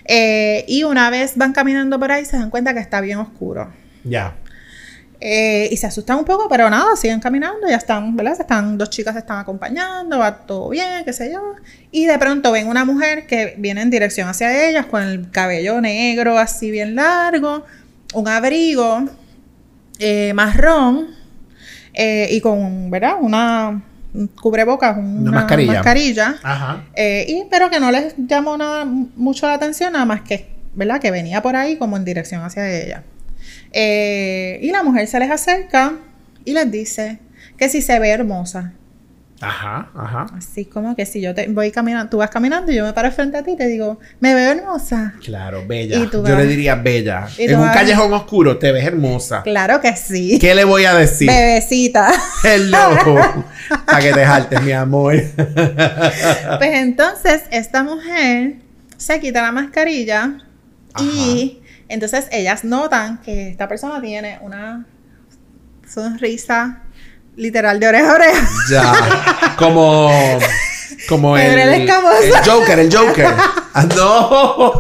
eh, 0.06 0.64
y 0.68 0.84
una 0.84 1.10
vez 1.10 1.34
van 1.36 1.52
caminando 1.54 2.00
por 2.00 2.12
ahí, 2.12 2.26
se 2.26 2.38
dan 2.38 2.50
cuenta 2.50 2.74
que 2.74 2.80
está 2.80 3.02
bien 3.02 3.18
oscuro. 3.18 3.72
Ya. 4.04 4.36
Eh, 5.26 5.70
y 5.72 5.78
se 5.78 5.88
asustan 5.88 6.18
un 6.18 6.26
poco, 6.26 6.50
pero 6.50 6.70
nada, 6.70 6.98
siguen 6.98 7.22
caminando, 7.22 7.66
ya 7.70 7.78
están, 7.78 8.14
¿verdad? 8.14 8.36
Se 8.36 8.42
Están, 8.42 8.78
dos 8.78 8.90
chicas 8.90 9.14
se 9.14 9.20
están 9.20 9.38
acompañando, 9.40 10.20
va 10.20 10.40
todo 10.40 10.68
bien, 10.68 11.06
qué 11.06 11.14
sé 11.14 11.32
yo. 11.32 11.40
Y 11.92 12.08
de 12.08 12.20
pronto 12.20 12.52
ven 12.52 12.68
una 12.68 12.84
mujer 12.84 13.26
que 13.26 13.56
viene 13.58 13.84
en 13.84 13.90
dirección 13.90 14.28
hacia 14.28 14.68
ellas 14.68 14.86
con 14.88 15.02
el 15.02 15.32
cabello 15.32 15.80
negro, 15.80 16.38
así 16.38 16.72
bien 16.72 16.96
largo, 16.96 17.64
un 18.14 18.28
abrigo 18.28 19.06
eh, 19.98 20.34
marrón 20.34 21.08
eh, 21.94 22.28
y 22.30 22.42
con, 22.42 22.92
¿verdad? 22.92 23.16
Una 23.22 23.82
un 24.14 24.28
cubrebocas, 24.28 24.98
una, 24.98 25.32
mascarilla. 25.32 25.74
mascarilla. 25.74 26.36
Ajá. 26.44 26.84
Y 26.98 27.46
pero 27.50 27.70
que 27.70 27.80
no 27.80 27.92
les 27.92 28.14
llamó 28.18 28.58
nada 28.58 28.84
mucho 28.84 29.48
la 29.48 29.54
atención, 29.54 29.94
nada 29.94 30.04
más 30.04 30.20
que, 30.24 30.50
¿verdad? 30.74 31.00
Que 31.00 31.12
venía 31.12 31.42
por 31.42 31.56
ahí 31.56 31.78
como 31.78 31.96
en 31.96 32.04
dirección 32.04 32.44
hacia 32.44 32.70
ella. 32.70 33.04
Eh, 33.74 34.60
y 34.62 34.72
la 34.72 34.84
mujer 34.84 35.08
se 35.08 35.20
les 35.20 35.32
acerca 35.32 35.94
y 36.46 36.54
les 36.54 36.70
dice 36.72 37.20
que 37.58 37.70
si 37.70 37.82
se 37.82 37.98
ve 38.00 38.10
hermosa. 38.10 38.74
Ajá, 39.42 39.90
ajá. 39.94 40.28
Así 40.38 40.64
como 40.64 40.96
que 40.96 41.06
si 41.06 41.20
yo 41.20 41.36
te 41.36 41.48
voy 41.50 41.70
caminando, 41.72 42.10
tú 42.10 42.18
vas 42.18 42.30
caminando 42.30 42.72
y 42.72 42.76
yo 42.76 42.86
me 42.86 42.94
paro 42.94 43.12
frente 43.12 43.36
a 43.38 43.44
ti 43.44 43.52
y 43.52 43.58
te 43.58 43.68
digo, 43.68 44.00
me 44.22 44.34
veo 44.34 44.52
hermosa. 44.52 45.16
Claro, 45.22 45.66
bella. 45.68 45.98
Y 46.00 46.08
tú 46.08 46.26
Yo 46.26 46.38
le 46.38 46.46
diría 46.48 46.76
bella. 46.76 47.28
y 47.38 47.44
En 47.46 47.56
un 47.58 47.64
vas- 47.66 47.76
callejón 47.76 48.14
oscuro 48.14 48.58
te 48.58 48.72
ves 48.72 48.86
hermosa. 48.86 49.42
Claro 49.44 49.82
que 49.82 49.98
sí. 49.98 50.40
¿Qué 50.40 50.56
le 50.56 50.64
voy 50.64 50.86
a 50.86 50.94
decir? 50.94 51.28
Bebecita. 51.28 52.14
Hello. 52.46 52.80
Para 53.86 54.00
que 54.00 54.14
te 54.14 54.26
jaltes, 54.26 54.62
mi 54.62 54.72
amor. 54.72 55.16
Pues 55.36 56.72
entonces 56.76 57.42
esta 57.52 57.84
mujer 57.84 58.54
se 58.96 59.20
quita 59.20 59.42
la 59.42 59.52
mascarilla 59.52 60.38
y 61.02 61.60
entonces 61.94 62.28
ellas 62.32 62.64
notan 62.64 63.22
que 63.22 63.50
esta 63.50 63.68
persona 63.68 64.02
tiene 64.02 64.40
una 64.42 64.86
sonrisa 65.88 66.84
literal 67.36 67.80
de 67.80 67.88
oreja 67.88 68.12
a 68.12 68.16
oreja. 68.16 68.48
Ya. 68.70 69.56
Como. 69.58 70.40
Como 71.08 71.38
el. 71.40 71.60
Escamosa. 71.60 72.40
El 72.40 72.50
Joker, 72.50 72.80
el 72.80 72.96
Joker. 72.96 73.28
Ah, 73.76 73.88
no. 73.96 74.74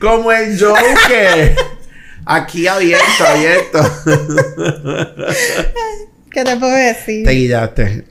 Como 0.00 0.32
el 0.32 0.58
Joker. 0.60 1.54
Aquí 2.26 2.66
abierto, 2.66 3.24
abierto. 3.24 3.78
¿Qué 6.28 6.44
te 6.44 6.56
puedo 6.56 6.74
decir? 6.74 7.24
Te 7.24 7.30
guillaste. 7.30 8.04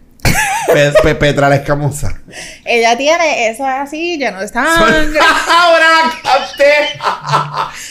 Pe- 0.74 0.93
Pe- 1.03 1.15
Petra 1.15 1.50
la 1.50 1.55
escamosa. 1.55 2.13
Ella 2.65 2.95
tiene 2.97 3.50
eso 3.50 3.65
así 3.65 4.17
lleno 4.17 4.39
de 4.41 4.47
sangre. 4.47 5.19
Ahora 5.59 5.86
la 6.03 6.21
capté. 6.24 7.00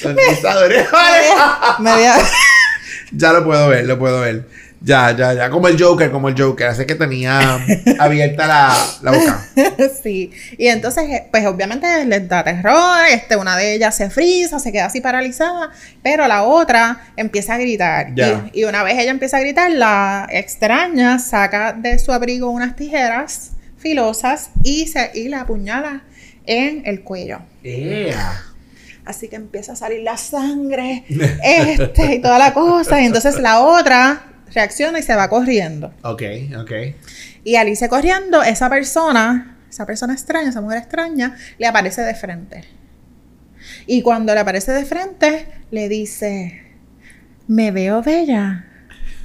Sonrisa 0.01 0.61
de 0.63 0.87
media, 1.79 2.15
Ya 3.13 3.33
lo 3.33 3.45
puedo 3.45 3.69
ver, 3.69 3.87
lo 3.87 3.99
puedo 3.99 4.21
ver. 4.21 4.47
Ya, 4.87 5.11
ya, 5.17 5.35
ya. 5.35 5.51
Como 5.51 5.67
el 5.67 5.83
Joker, 5.83 6.13
como 6.13 6.29
el 6.29 6.41
Joker. 6.41 6.69
Así 6.69 6.87
que 6.87 6.95
tenía 6.95 7.59
abierta 7.99 8.47
la, 8.47 8.73
la 9.03 9.11
boca. 9.11 9.49
sí. 10.03 10.31
Y 10.57 10.69
entonces, 10.69 11.03
eh, 11.11 11.27
pues 11.29 11.45
obviamente 11.45 12.05
les 12.05 12.29
da 12.29 12.45
terror. 12.45 13.05
Este, 13.11 13.37
una 13.37 13.57
de 13.57 13.75
ellas 13.75 13.97
se 13.97 14.11
frisa, 14.11 14.61
se 14.61 14.71
queda 14.71 14.85
así 14.85 15.01
paralizada. 15.01 15.73
Pero 16.05 16.29
la 16.29 16.45
otra 16.45 17.01
empieza 17.17 17.55
a 17.55 17.59
gritar. 17.59 18.15
Ya. 18.15 18.49
Y, 18.53 18.61
y 18.61 18.65
una 18.65 18.85
vez 18.85 18.97
ella 18.97 19.11
empieza 19.11 19.39
a 19.39 19.41
gritar, 19.41 19.73
la 19.73 20.29
extraña 20.31 21.19
saca 21.19 21.73
de 21.73 21.99
su 21.99 22.13
abrigo 22.13 22.49
unas 22.51 22.77
tijeras 22.77 23.51
filosas 23.79 24.51
y, 24.63 24.87
se, 24.87 25.11
y 25.15 25.27
la 25.27 25.41
apuñala 25.41 26.05
en 26.47 26.83
el 26.85 27.03
cuello. 27.03 27.41
Ea. 27.65 28.41
Así 29.05 29.27
que 29.27 29.35
empieza 29.35 29.73
a 29.73 29.77
salir 29.77 30.03
la 30.03 30.17
sangre, 30.17 31.05
este, 31.43 32.15
y 32.15 32.19
toda 32.21 32.39
la 32.39 32.53
cosa. 32.53 33.03
Y 33.03 33.07
entonces 33.07 33.41
la 33.41 33.61
otra 33.61 34.36
reacciona 34.55 34.99
y 34.99 35.03
se 35.03 35.15
va 35.15 35.29
corriendo. 35.29 35.93
Ok, 36.03 36.23
ok. 36.59 36.73
Y 37.45 37.57
al 37.57 37.69
irse 37.69 37.89
corriendo, 37.89 38.43
esa 38.43 38.69
persona, 38.69 39.57
esa 39.69 39.87
persona 39.87 40.13
extraña, 40.13 40.51
esa 40.51 40.61
mujer 40.61 40.79
extraña, 40.79 41.37
le 41.59 41.67
aparece 41.67 42.03
de 42.03 42.15
frente. 42.15 42.65
Y 43.87 44.03
cuando 44.03 44.35
le 44.35 44.41
aparece 44.41 44.73
de 44.73 44.85
frente, 44.85 45.47
le 45.71 45.89
dice, 45.89 46.63
me 47.47 47.71
veo 47.71 48.03
bella. 48.03 48.65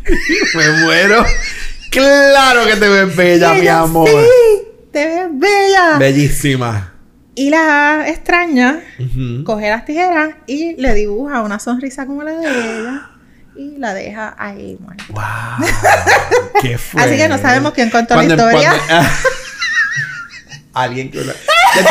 Me 0.55 0.83
muero. 0.83 1.23
Claro 1.91 2.65
que 2.65 2.75
te 2.75 2.89
ves 2.89 3.15
bella, 3.15 3.53
mi 3.53 3.67
amor. 3.67 4.09
Sí, 4.09 4.67
te 4.91 5.05
ves 5.05 5.27
bella. 5.31 5.97
Bellísima. 5.99 6.93
y 7.35 7.49
la 7.49 8.05
extraña 8.07 8.81
coge 9.45 9.69
las 9.69 9.85
tijeras 9.85 10.35
y 10.47 10.75
le 10.75 10.93
dibuja 10.93 11.41
una 11.43 11.59
sonrisa 11.59 12.05
como 12.05 12.23
la 12.23 12.31
de 12.31 12.47
ella 12.47 13.09
y 13.55 13.77
la 13.77 13.93
deja 13.93 14.35
ahí 14.37 14.77
muerta. 14.79 15.03
Wow. 15.09 15.67
Qué 16.61 16.77
fuerte. 16.77 17.09
Así 17.13 17.17
que 17.21 17.27
no 17.27 17.37
sabemos 17.37 17.73
quién 17.73 17.89
contó 17.89 18.15
la 18.15 18.23
historia. 18.23 18.73
cuando- 18.87 19.09
alguien 20.73 21.11
que 21.11 21.19
desde 21.19 21.33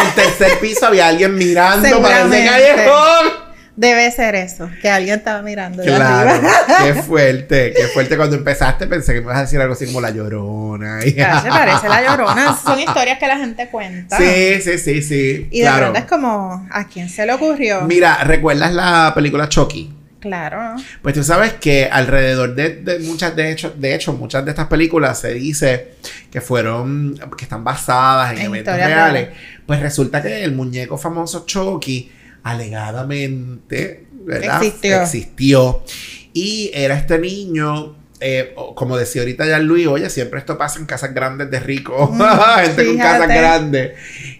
el 0.02 0.14
tercer 0.14 0.58
piso 0.60 0.86
había 0.86 1.08
alguien 1.08 1.34
mirando 1.34 2.00
para 2.02 2.22
ese 2.26 2.44
callejón. 2.46 3.50
Debe 3.76 4.10
ser 4.10 4.34
eso, 4.34 4.68
que 4.82 4.90
alguien 4.90 5.18
estaba 5.20 5.40
mirando 5.40 5.80
de 5.82 5.86
Claro, 5.88 6.28
arriba. 6.30 6.50
qué 6.82 6.94
fuerte, 7.02 7.72
qué 7.74 7.84
fuerte. 7.88 8.16
Cuando 8.18 8.36
empezaste 8.36 8.86
pensé 8.86 9.14
que 9.14 9.20
me 9.20 9.24
ibas 9.26 9.38
a 9.38 9.40
decir 9.42 9.58
algo 9.60 9.72
así 9.72 9.86
como 9.86 10.02
la 10.02 10.10
llorona. 10.10 10.98
y- 11.04 11.14
Claro, 11.14 11.40
se 11.40 11.48
parece 11.48 11.88
la 11.88 12.02
llorona. 12.02 12.58
Son 12.62 12.78
historias 12.78 13.18
que 13.18 13.26
la 13.26 13.38
gente 13.38 13.68
cuenta. 13.70 14.18
Sí, 14.18 14.60
sí, 14.60 14.76
sí, 14.78 15.02
sí. 15.02 15.48
Y 15.50 15.62
de 15.62 15.70
pronto 15.70 15.98
es 15.98 16.04
como, 16.04 16.68
¿a 16.70 16.84
quién 16.88 17.08
se 17.08 17.24
le 17.24 17.32
ocurrió? 17.32 17.82
Mira, 17.82 18.22
¿recuerdas 18.24 18.72
la 18.74 19.12
película 19.14 19.48
Chucky? 19.48 19.94
Claro. 20.20 20.76
Pues 21.02 21.14
tú 21.14 21.24
sabes 21.24 21.54
que 21.54 21.86
alrededor 21.86 22.54
de, 22.54 22.76
de 22.76 22.98
muchas, 23.00 23.34
de 23.34 23.50
hecho, 23.50 23.74
de 23.76 23.94
hecho, 23.94 24.12
muchas 24.12 24.44
de 24.44 24.50
estas 24.50 24.68
películas 24.68 25.18
se 25.18 25.32
dice 25.34 25.94
que 26.30 26.40
fueron, 26.40 27.18
que 27.36 27.44
están 27.44 27.64
basadas 27.64 28.32
en, 28.32 28.38
En 28.38 28.44
eventos 28.46 28.74
reales. 28.74 29.30
Pues 29.66 29.80
resulta 29.80 30.22
que 30.22 30.44
el 30.44 30.52
muñeco 30.52 30.98
famoso 30.98 31.44
Chucky, 31.46 32.12
alegadamente, 32.42 34.06
¿verdad? 34.12 34.62
Existió. 34.62 35.02
Existió. 35.02 35.84
Y 36.32 36.70
era 36.74 36.94
este 36.96 37.18
niño, 37.18 37.96
eh, 38.22 38.54
como 38.74 38.98
decía 38.98 39.22
ahorita 39.22 39.46
ya 39.46 39.58
Luis, 39.58 39.86
oye, 39.86 40.10
siempre 40.10 40.40
esto 40.40 40.58
pasa 40.58 40.78
en 40.78 40.84
casas 40.84 41.14
grandes 41.14 41.50
de 41.50 41.58
ricos, 41.58 42.10
gente 42.64 42.86
con 42.86 42.98
casas 42.98 43.28
grandes. 43.28 43.92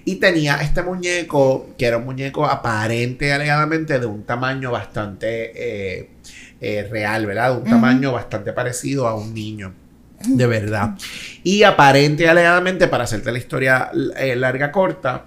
Y 0.05 0.17
tenía 0.17 0.57
este 0.57 0.83
muñeco, 0.83 1.71
que 1.79 1.87
era 1.87 1.97
un 1.97 2.05
muñeco 2.05 2.45
aparente, 2.45 3.33
alegadamente, 3.33 3.99
de 3.99 4.05
un 4.05 4.25
tamaño 4.25 4.71
bastante 4.71 5.53
eh, 5.55 6.11
eh, 6.61 6.89
real, 6.91 7.25
¿verdad? 7.25 7.55
De 7.55 7.63
un 7.63 7.65
tamaño 7.65 8.13
bastante 8.13 8.53
parecido 8.53 9.09
a 9.09 9.15
un 9.15 9.33
niño. 9.33 9.73
De 10.27 10.47
verdad. 10.47 10.91
Y 11.43 11.63
aparente 11.63 12.25
y 12.25 12.27
alegadamente, 12.27 12.87
para 12.87 13.05
hacerte 13.05 13.33
la 13.33 13.39
historia 13.39 13.91
larga 14.37 14.71
corta, 14.71 15.25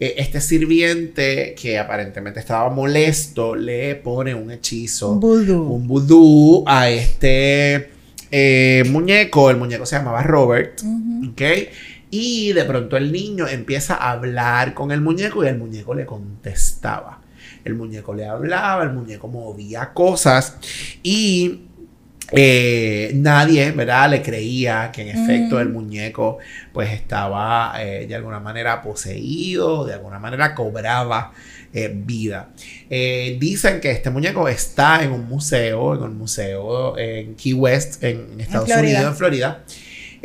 este 0.00 0.40
sirviente 0.40 1.54
que 1.54 1.78
aparentemente 1.78 2.40
estaba 2.40 2.68
molesto 2.70 3.54
le 3.54 3.94
pone 3.94 4.34
un 4.34 4.50
hechizo 4.50 5.14
Voodoo. 5.14 5.62
un 5.62 5.86
vudú 5.86 6.64
a 6.66 6.90
este 6.90 7.91
eh, 8.32 8.82
muñeco. 8.90 9.50
El 9.50 9.58
muñeco 9.58 9.86
se 9.86 9.96
llamaba 9.96 10.22
Robert. 10.24 10.80
¿Ok? 11.30 11.42
Y 12.10 12.52
de 12.52 12.64
pronto 12.64 12.96
el 12.96 13.12
niño 13.12 13.46
empieza 13.46 13.94
a 13.94 14.10
hablar 14.10 14.74
con 14.74 14.90
el 14.90 15.00
muñeco 15.00 15.44
y 15.44 15.48
el 15.48 15.56
muñeco 15.56 15.94
le 15.94 16.04
contestaba. 16.04 17.20
El 17.64 17.74
muñeco 17.74 18.12
le 18.12 18.26
hablaba, 18.26 18.82
el 18.82 18.92
muñeco 18.92 19.28
movía 19.28 19.92
cosas 19.94 20.58
y 21.02 21.60
eh, 22.32 23.12
nadie, 23.14 23.72
¿verdad? 23.72 24.10
Le 24.10 24.22
creía 24.22 24.90
que 24.92 25.02
en 25.02 25.08
efecto 25.16 25.56
Mm. 25.56 25.60
el 25.60 25.68
muñeco 25.68 26.38
pues 26.72 26.90
estaba 26.92 27.74
eh, 27.78 28.06
de 28.06 28.14
alguna 28.14 28.40
manera 28.40 28.80
poseído, 28.82 29.84
de 29.84 29.94
alguna 29.94 30.18
manera 30.18 30.54
cobraba 30.54 31.32
eh, 31.72 31.90
vida. 31.94 32.50
Eh, 32.90 33.36
dicen 33.40 33.80
que 33.80 33.90
este 33.90 34.10
muñeco 34.10 34.48
está 34.48 35.02
en 35.02 35.12
un 35.12 35.26
museo, 35.26 35.94
en 35.94 36.02
un 36.02 36.18
museo 36.18 36.98
en 36.98 37.34
Key 37.34 37.54
West, 37.54 38.02
en 38.02 38.40
Estados. 38.40 38.68
Unidos, 38.70 39.04
en 39.04 39.16
Florida. 39.16 39.64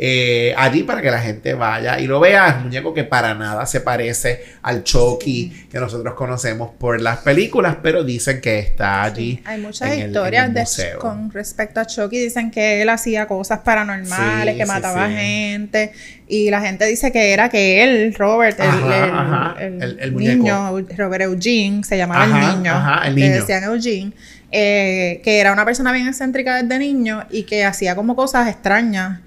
Eh, 0.00 0.54
allí 0.56 0.84
para 0.84 1.02
que 1.02 1.10
la 1.10 1.18
gente 1.20 1.54
vaya 1.54 1.98
y 1.98 2.06
lo 2.06 2.20
vea. 2.20 2.48
Es 2.50 2.54
un 2.58 2.62
muñeco 2.64 2.94
que 2.94 3.02
para 3.02 3.34
nada 3.34 3.66
se 3.66 3.80
parece 3.80 4.44
al 4.62 4.84
Chucky 4.84 5.66
que 5.70 5.80
nosotros 5.80 6.14
conocemos 6.14 6.70
por 6.78 7.00
las 7.00 7.18
películas, 7.18 7.78
pero 7.82 8.04
dicen 8.04 8.40
que 8.40 8.60
está 8.60 9.02
allí. 9.02 9.42
Hay 9.44 9.60
muchas 9.60 9.88
en 9.88 9.94
el- 9.94 10.00
en 10.02 10.06
historias 10.10 10.46
el 10.46 10.54
de- 10.54 10.60
museo. 10.60 10.98
con 11.00 11.30
respecto 11.32 11.80
a 11.80 11.84
Chucky. 11.86 12.18
Dicen 12.18 12.50
que 12.52 12.80
él 12.82 12.88
hacía 12.90 13.26
cosas 13.26 13.58
paranormales, 13.60 14.54
Sí, 14.54 14.58
que 14.58 14.66
mataba 14.66 15.08
sí. 15.08 15.14
gente. 15.16 15.92
Y 16.28 16.50
la 16.50 16.60
gente 16.60 16.84
dice 16.86 17.10
que 17.10 17.32
era 17.32 17.48
que 17.48 17.82
él, 17.82 18.14
Robert, 18.14 18.60
el, 18.60 18.68
Ajá, 18.68 18.96
el- 18.98 19.10
ajá, 19.12 19.54
el 19.58 19.82
el- 19.82 19.98
el 20.00 20.12
muñeco. 20.12 20.36
niño, 20.44 20.86
Robert 20.96 21.22
Eugene, 21.24 21.82
se 21.82 21.96
llamaba 21.96 22.22
Ajá, 22.24 22.50
el 22.52 22.56
niño. 22.58 22.72
ajá, 22.72 23.08
el 23.08 23.14
Le 23.14 23.20
niño. 23.22 23.34
decían 23.40 23.64
Eugene. 23.64 24.12
Eh, 24.50 25.20
que 25.22 25.40
era 25.40 25.52
una 25.52 25.64
persona 25.66 25.92
bien 25.92 26.08
excéntrica 26.08 26.62
desde 26.62 26.78
niño 26.78 27.24
y 27.30 27.42
que 27.42 27.64
hacía 27.64 27.94
como 27.94 28.16
cosas 28.16 28.48
extrañas. 28.48 29.20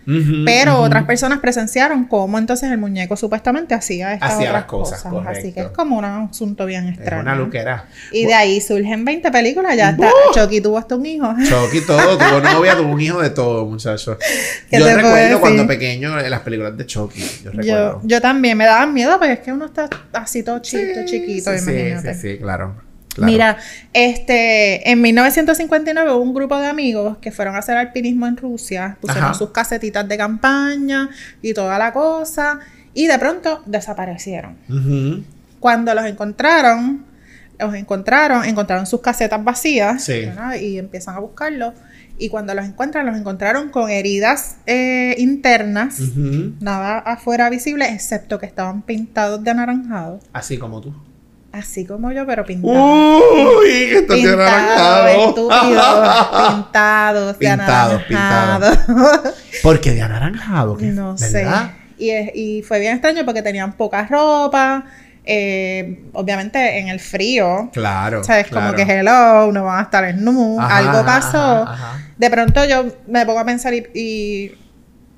Pero 0.46 0.80
otras 0.80 1.04
personas 1.04 1.40
presenciaron 1.40 2.06
cómo 2.06 2.38
entonces 2.38 2.72
el 2.72 2.78
muñeco 2.78 3.16
supuestamente 3.16 3.74
hacía 3.76 4.14
estas 4.14 4.34
Hacía 4.34 4.50
otras 4.50 4.62
las 4.62 4.66
cosas, 4.66 5.04
cosas. 5.04 5.38
Así 5.38 5.54
que 5.54 5.62
es 5.62 5.68
como 5.68 5.98
un 6.00 6.06
asunto 6.06 6.66
bien 6.66 6.88
Es 6.88 6.98
extraño. 6.98 7.22
una 7.22 7.36
luquera. 7.36 7.86
Y 8.12 8.26
de 8.26 8.34
ahí 8.34 8.60
surgen 8.62 9.06
20 9.06 9.32
películas. 9.32 9.78
Ya 9.78 9.92
está. 9.92 10.08
¡Buh! 10.08 10.34
Chucky 10.34 10.60
tuvo 10.60 10.78
hasta 10.78 10.96
un 10.96 11.06
hijo. 11.06 11.34
Chucky 11.44 11.82
todo, 11.82 12.18
tuvo 12.18 12.40
novia, 12.42 12.76
tuvo 12.76 12.92
un 12.92 13.02
hijo 13.02 13.22
de 13.22 13.30
todo, 13.30 13.66
muchachos. 13.66 14.18
¿Qué 14.70 14.80
Yo 14.80 14.96
recuerdo 14.96 15.40
cuando 15.40 15.68
pequeño 15.68 16.20
en 16.20 16.30
las 16.30 16.42
películas 16.42 16.76
de 16.76 16.86
Chucky. 16.86 17.22
Yo 17.44 17.52
recuerdo. 17.52 18.02
yo 18.04 18.22
también 18.22 18.58
me 18.58 18.66
daban 18.66 18.94
miedo 18.94 19.18
porque 19.20 19.34
es 19.34 19.40
que 19.40 19.54
uno 19.54 19.66
está 19.66 19.88
así 20.14 20.44
todo 20.44 20.60
chiquito, 20.60 21.06
chiquito, 21.06 21.52
sí, 21.58 21.72
imagínate. 21.72 22.14
sí, 22.16 22.22
sí, 22.22 22.38
claro. 22.40 22.91
Claro. 23.14 23.32
Mira, 23.32 23.58
este, 23.94 24.90
en 24.90 25.02
1959 25.02 26.12
hubo 26.12 26.22
un 26.22 26.34
grupo 26.34 26.58
de 26.58 26.68
amigos 26.68 27.18
que 27.20 27.32
fueron 27.32 27.56
a 27.56 27.60
hacer 27.60 27.78
alpinismo 27.78 28.28
en 28.28 28.38
Rusia, 28.38 28.98
pusieron 29.02 29.26
Ajá. 29.26 29.34
sus 29.34 29.52
casetitas 29.52 30.08
de 30.08 30.18
campaña 30.18 31.10
y 31.42 31.54
toda 31.54 31.78
la 31.78 31.94
cosa, 31.94 32.60
y 32.94 33.08
de 33.08 33.18
pronto 33.20 33.62
desaparecieron. 33.66 34.58
Cuando 35.60 35.94
los 35.94 36.06
encontraron, 36.06 37.06
los 37.60 37.74
encontraron, 37.76 38.44
encontraron 38.46 38.86
sus 38.86 39.02
casetas 39.02 39.44
vacías 39.44 40.10
y 40.60 40.78
empiezan 40.78 41.16
a 41.16 41.20
buscarlos 41.20 41.74
Y 42.18 42.30
cuando 42.30 42.54
los 42.54 42.66
encuentran, 42.66 43.06
los 43.06 43.16
encontraron 43.16 43.70
con 43.70 43.90
heridas 43.90 44.58
eh, 44.66 45.16
internas, 45.18 46.00
nada 46.60 47.00
afuera 47.00 47.50
visible, 47.50 47.88
excepto 47.90 48.40
que 48.40 48.46
estaban 48.46 48.82
pintados 48.84 49.44
de 49.44 49.52
anaranjado. 49.52 50.20
Así 50.34 50.58
como 50.58 50.82
tú. 50.82 50.94
Así 51.54 51.86
como 51.86 52.12
yo, 52.14 52.26
pero 52.26 52.46
pintados. 52.46 52.78
Uy, 53.60 53.90
que 53.90 54.02
Pintados, 54.08 54.40
anaranjado. 54.40 55.08
estúpidos, 55.08 56.56
pintados, 56.56 57.28
de 57.28 57.48
Pintados, 57.48 58.02
anaranjado. 58.10 59.34
Porque 59.64 59.92
de 59.92 60.02
anaranjado, 60.02 60.78
¿qué? 60.78 60.86
No 60.88 61.16
¿verdad? 61.20 61.72
sé. 61.72 61.72
Y, 61.98 62.10
es- 62.12 62.32
y 62.34 62.62
fue 62.64 62.80
bien 62.80 62.94
extraño 62.94 63.26
porque 63.26 63.42
tenían 63.42 63.74
poca 63.74 64.08
ropa. 64.10 64.86
eh, 65.24 66.04
obviamente 66.14 66.80
en 66.80 66.88
el 66.88 67.00
frío. 67.00 67.70
Claro. 67.74 68.24
¿Sabes? 68.24 68.48
claro. 68.48 68.68
Como 68.72 68.76
que 68.78 68.92
hello, 68.92 69.52
no 69.52 69.66
van 69.66 69.80
a 69.80 69.82
estar 69.84 70.04
en 70.06 70.24
nu. 70.24 70.60
Ajá, 70.60 70.78
Algo 70.78 71.06
pasó. 71.06 71.38
ajá, 71.64 71.74
ajá. 71.74 72.00
De 72.18 72.30
pronto 72.32 72.66
yo 72.66 72.86
me 73.08 73.24
pongo 73.26 73.40
a 73.40 73.46
pensar 73.46 73.74
y, 73.74 73.86
y 73.94 74.52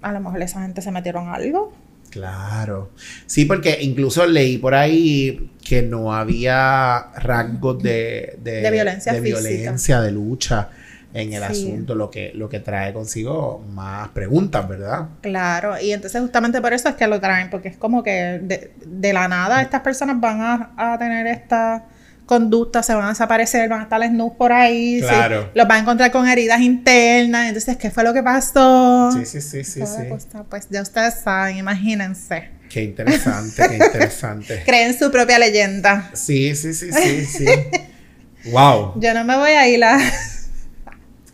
a 0.02 0.12
lo 0.12 0.20
mejor 0.20 0.42
esa 0.42 0.62
gente 0.62 0.82
se 0.82 0.92
metieron 0.92 1.30
algo. 1.30 1.74
Claro. 2.14 2.92
Sí, 3.26 3.46
porque 3.46 3.80
incluso 3.82 4.26
leí 4.26 4.58
por 4.60 4.76
ahí 4.76 5.50
que 5.68 5.82
no 5.82 6.14
había 6.14 7.08
rasgos 7.18 7.82
de, 7.82 8.38
De 8.44 8.70
violencia 8.72 9.14
de 9.14 9.22
física. 9.22 9.42
violencia, 9.42 10.02
de 10.02 10.12
lucha 10.12 10.70
en 11.14 11.34
el 11.34 11.44
Sí. 11.44 11.68
asunto, 11.68 11.94
lo 11.96 12.10
que, 12.10 12.32
lo 12.36 12.50
que 12.50 12.60
trae 12.60 12.94
consigo 12.94 13.64
más 13.72 14.10
preguntas, 14.10 14.68
¿verdad? 14.68 15.10
Claro, 15.22 15.80
y 15.80 15.92
entonces 15.92 16.22
justamente 16.22 16.60
por 16.62 16.74
eso 16.74 16.90
es 16.90 16.96
que 16.96 17.08
lo 17.08 17.20
traen, 17.20 17.50
porque 17.50 17.68
es 17.70 17.78
como 17.78 18.02
que 18.04 18.40
de, 18.42 18.72
de 18.86 19.14
la 19.14 19.28
nada 19.28 19.62
estas 19.62 19.82
personas 19.82 20.20
van 20.20 20.42
a, 20.42 20.72
a 20.94 20.98
tener 20.98 21.28
esta 21.28 21.86
conducta, 22.26 22.82
se 22.84 22.94
van 22.94 23.06
a 23.06 23.10
desaparecer, 23.10 23.68
van 23.70 23.82
a 23.82 23.84
estar 23.84 24.02
snus 24.04 24.34
por 24.38 24.52
ahí, 24.54 25.00
sí, 25.00 25.06
Claro. 25.08 25.50
los 25.54 25.68
van 25.68 25.78
a 25.78 25.82
encontrar 25.82 26.12
con 26.12 26.28
heridas 26.28 26.62
internas, 26.62 27.48
entonces, 27.48 27.78
¿qué 27.78 27.92
fue 27.92 28.04
lo 28.04 28.14
que 28.14 28.24
pasó? 28.24 29.12
Sí, 29.12 29.26
sí, 29.26 29.42
sí, 29.42 29.64
sí, 29.64 29.82
sí. 29.86 30.04
pues 30.50 30.68
ya 30.70 30.82
ustedes 30.82 31.16
saben, 31.24 31.58
imagínense. 31.58 32.50
Qué 32.70 32.84
interesante, 32.84 33.68
qué 33.70 33.76
interesante. 33.76 34.64
Creen 34.66 34.98
su 34.98 35.12
propia 35.12 35.38
leyenda. 35.38 36.10
Sí, 36.14 36.56
sí, 36.56 36.74
sí, 36.74 36.92
sí, 36.92 37.26
sí. 37.26 37.46
Wow. 38.52 39.00
Yo 39.00 39.14
no 39.14 39.24
me 39.24 39.38
voy 39.38 39.52
a 39.52 39.68
ir 39.70 39.82
a, 39.86 39.96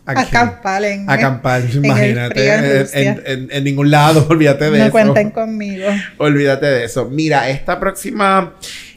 Aquí. 0.06 0.22
acampar 0.22 0.84
en... 0.84 1.08
Acampar, 1.10 1.60
el 1.62 1.84
imagínate. 1.84 2.46
en 2.54 2.64
En, 2.64 2.86
en- 2.92 3.22
en- 3.26 3.48
en 3.50 3.64
ningún 3.64 3.90
lado, 3.90 4.26
olvídate 4.30 4.70
de 4.70 4.78
no 4.78 4.84
eso. 4.84 4.92
cuenten 4.92 5.30
conmigo. 5.30 5.86
Olvídate 6.18 6.66
de 6.66 6.84
eso. 6.84 7.06
Mira, 7.06 7.48
esta 7.50 7.80
próxima 7.80 8.54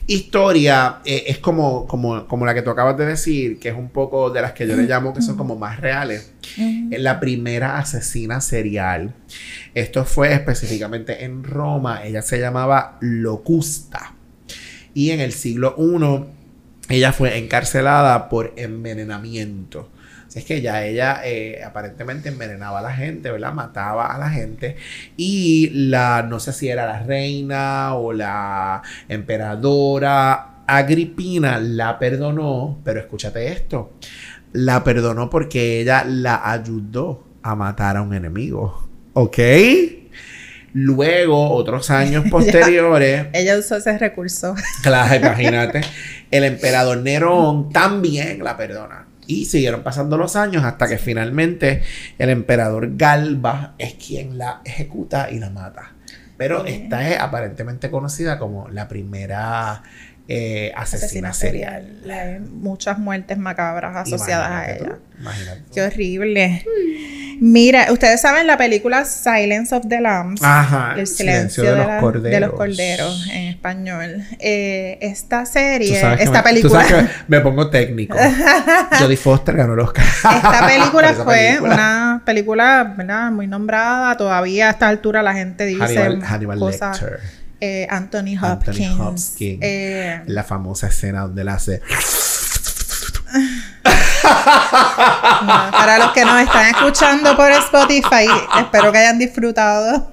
historia 0.07 0.99
eh, 1.05 1.23
es 1.27 1.37
como, 1.37 1.87
como, 1.87 2.27
como 2.27 2.45
la 2.45 2.53
que 2.53 2.61
tú 2.61 2.69
acabas 2.69 2.97
de 2.97 3.05
decir, 3.05 3.59
que 3.59 3.69
es 3.69 3.75
un 3.75 3.89
poco 3.89 4.29
de 4.29 4.41
las 4.41 4.53
que 4.53 4.67
yo 4.67 4.75
le 4.75 4.83
llamo 4.83 5.13
que 5.13 5.21
son 5.21 5.37
como 5.37 5.55
más 5.55 5.79
reales. 5.79 6.33
Es 6.91 7.01
la 7.01 7.19
primera 7.19 7.77
asesina 7.77 8.41
serial. 8.41 9.13
Esto 9.73 10.05
fue 10.05 10.33
específicamente 10.33 11.23
en 11.23 11.43
Roma. 11.43 12.05
Ella 12.05 12.21
se 12.21 12.39
llamaba 12.39 12.97
Locusta. 13.01 14.13
Y 14.93 15.11
en 15.11 15.19
el 15.19 15.31
siglo 15.31 15.75
I, 15.77 16.93
ella 16.93 17.13
fue 17.13 17.37
encarcelada 17.37 18.29
por 18.29 18.53
envenenamiento. 18.57 19.89
Así 20.27 20.39
es 20.39 20.45
que 20.45 20.61
ya 20.61 20.83
ella 20.83 21.21
eh, 21.23 21.61
aparentemente 21.63 22.29
envenenaba 22.29 22.79
a 22.79 22.81
la 22.83 22.93
gente, 22.93 23.31
¿verdad? 23.31 23.53
Mataba 23.53 24.13
a 24.13 24.17
la 24.17 24.29
gente. 24.29 24.77
Y 25.17 25.69
la, 25.73 26.23
no 26.23 26.39
sé 26.39 26.53
si 26.53 26.69
era 26.69 26.85
la 26.85 27.03
reina 27.03 27.95
o 27.95 28.13
la 28.13 28.81
emperadora 29.07 30.53
Agripina 30.65 31.59
la 31.59 31.99
perdonó, 31.99 32.79
pero 32.83 32.99
escúchate 32.99 33.51
esto. 33.51 33.93
La 34.53 34.83
perdonó 34.83 35.29
porque 35.29 35.81
ella 35.81 36.05
la 36.05 36.49
ayudó 36.49 37.23
a 37.41 37.55
matar 37.55 37.97
a 37.97 38.01
un 38.01 38.13
enemigo. 38.13 38.87
¿Ok? 39.13 39.39
Luego, 40.73 41.51
otros 41.51 41.89
años 41.89 42.25
posteriores, 42.31 43.27
Ella 43.33 43.57
usó 43.57 43.75
ese 43.75 43.97
recurso. 43.97 44.55
Claro, 44.81 45.15
imagínate. 45.15 45.81
El 46.31 46.45
emperador 46.45 46.97
Nerón 46.99 47.69
también 47.69 48.43
la 48.43 48.57
perdona. 48.57 49.02
Y 49.27 49.45
siguieron 49.45 49.83
pasando 49.83 50.17
los 50.17 50.35
años 50.35 50.63
hasta 50.63 50.87
que 50.87 50.97
finalmente 50.97 51.83
el 52.17 52.29
emperador 52.29 52.95
Galba 52.95 53.75
es 53.77 53.93
quien 53.95 54.37
la 54.37 54.61
ejecuta 54.65 55.29
y 55.31 55.39
la 55.39 55.49
mata. 55.49 55.93
Pero 56.37 56.65
esta 56.65 57.09
es 57.09 57.19
aparentemente 57.19 57.91
conocida 57.91 58.39
como 58.39 58.67
la 58.69 58.87
primera 58.87 59.83
eh, 60.27 60.71
asesina, 60.75 61.29
Asesina 61.29 61.33
serial. 61.33 62.01
Hay 62.09 62.39
muchas 62.39 62.97
muertes 62.97 63.37
macabras 63.37 63.95
asociadas 63.95 64.49
a 64.51 64.71
ella. 64.71 64.89
tú, 64.95 65.19
imagínate 65.21 65.61
tú. 65.61 65.71
Qué 65.73 65.81
horrible. 65.81 66.65
Mira, 67.39 67.91
ustedes 67.91 68.21
saben 68.21 68.47
la 68.47 68.57
película 68.57 69.03
Silence 69.05 69.75
of 69.75 69.87
the 69.89 69.99
Lambs. 69.99 70.41
Ajá, 70.43 70.93
El 70.97 71.07
silencio, 71.07 71.63
de, 71.63 71.75
los 71.75 71.87
la- 71.87 71.97
corderos. 71.99 72.31
de 72.31 72.39
los 72.39 72.53
corderos 72.53 73.27
en 73.33 73.47
español. 73.49 74.23
Eh, 74.39 74.97
esta 75.01 75.43
Tú 75.43 75.49
serie, 75.51 75.95
esta 75.97 76.09
me, 76.15 76.17
tú 76.37 76.43
película, 76.43 76.83
sabes 76.87 77.05
que 77.09 77.13
me 77.27 77.41
pongo 77.41 77.69
técnico. 77.69 78.17
Jodie 78.99 79.17
Foster 79.17 79.55
ganó 79.57 79.75
los 79.75 79.89
esta 79.93 80.67
película 80.67 81.13
fue 81.23 81.35
película. 81.35 81.73
una 81.73 82.21
película, 82.25 82.93
¿verdad? 82.95 83.31
Muy 83.31 83.47
nombrada. 83.47 84.15
Todavía 84.15 84.67
a 84.69 84.71
esta 84.71 84.87
altura 84.87 85.21
la 85.23 85.33
gente 85.33 85.65
dice 85.65 85.81
Hannibal, 85.83 86.21
Hannibal 86.23 86.59
cosas. 86.59 87.01
Lecter. 87.01 87.19
Eh, 87.65 87.87
Anthony 87.89 88.35
Anthony 88.41 88.71
Hopkins. 88.89 88.99
Hopkins. 88.99 89.59
Eh, 89.61 90.21
La 90.25 90.43
famosa 90.43 90.87
escena 90.87 91.21
donde 91.21 91.45
la 91.45 91.53
hace. 91.53 91.81
No, 94.23 95.71
para 95.71 95.97
los 95.99 96.11
que 96.11 96.25
nos 96.25 96.41
están 96.41 96.67
escuchando 96.75 97.35
por 97.35 97.51
Spotify, 97.51 98.27
espero 98.59 98.91
que 98.91 98.97
hayan 98.97 99.17
disfrutado. 99.19 100.11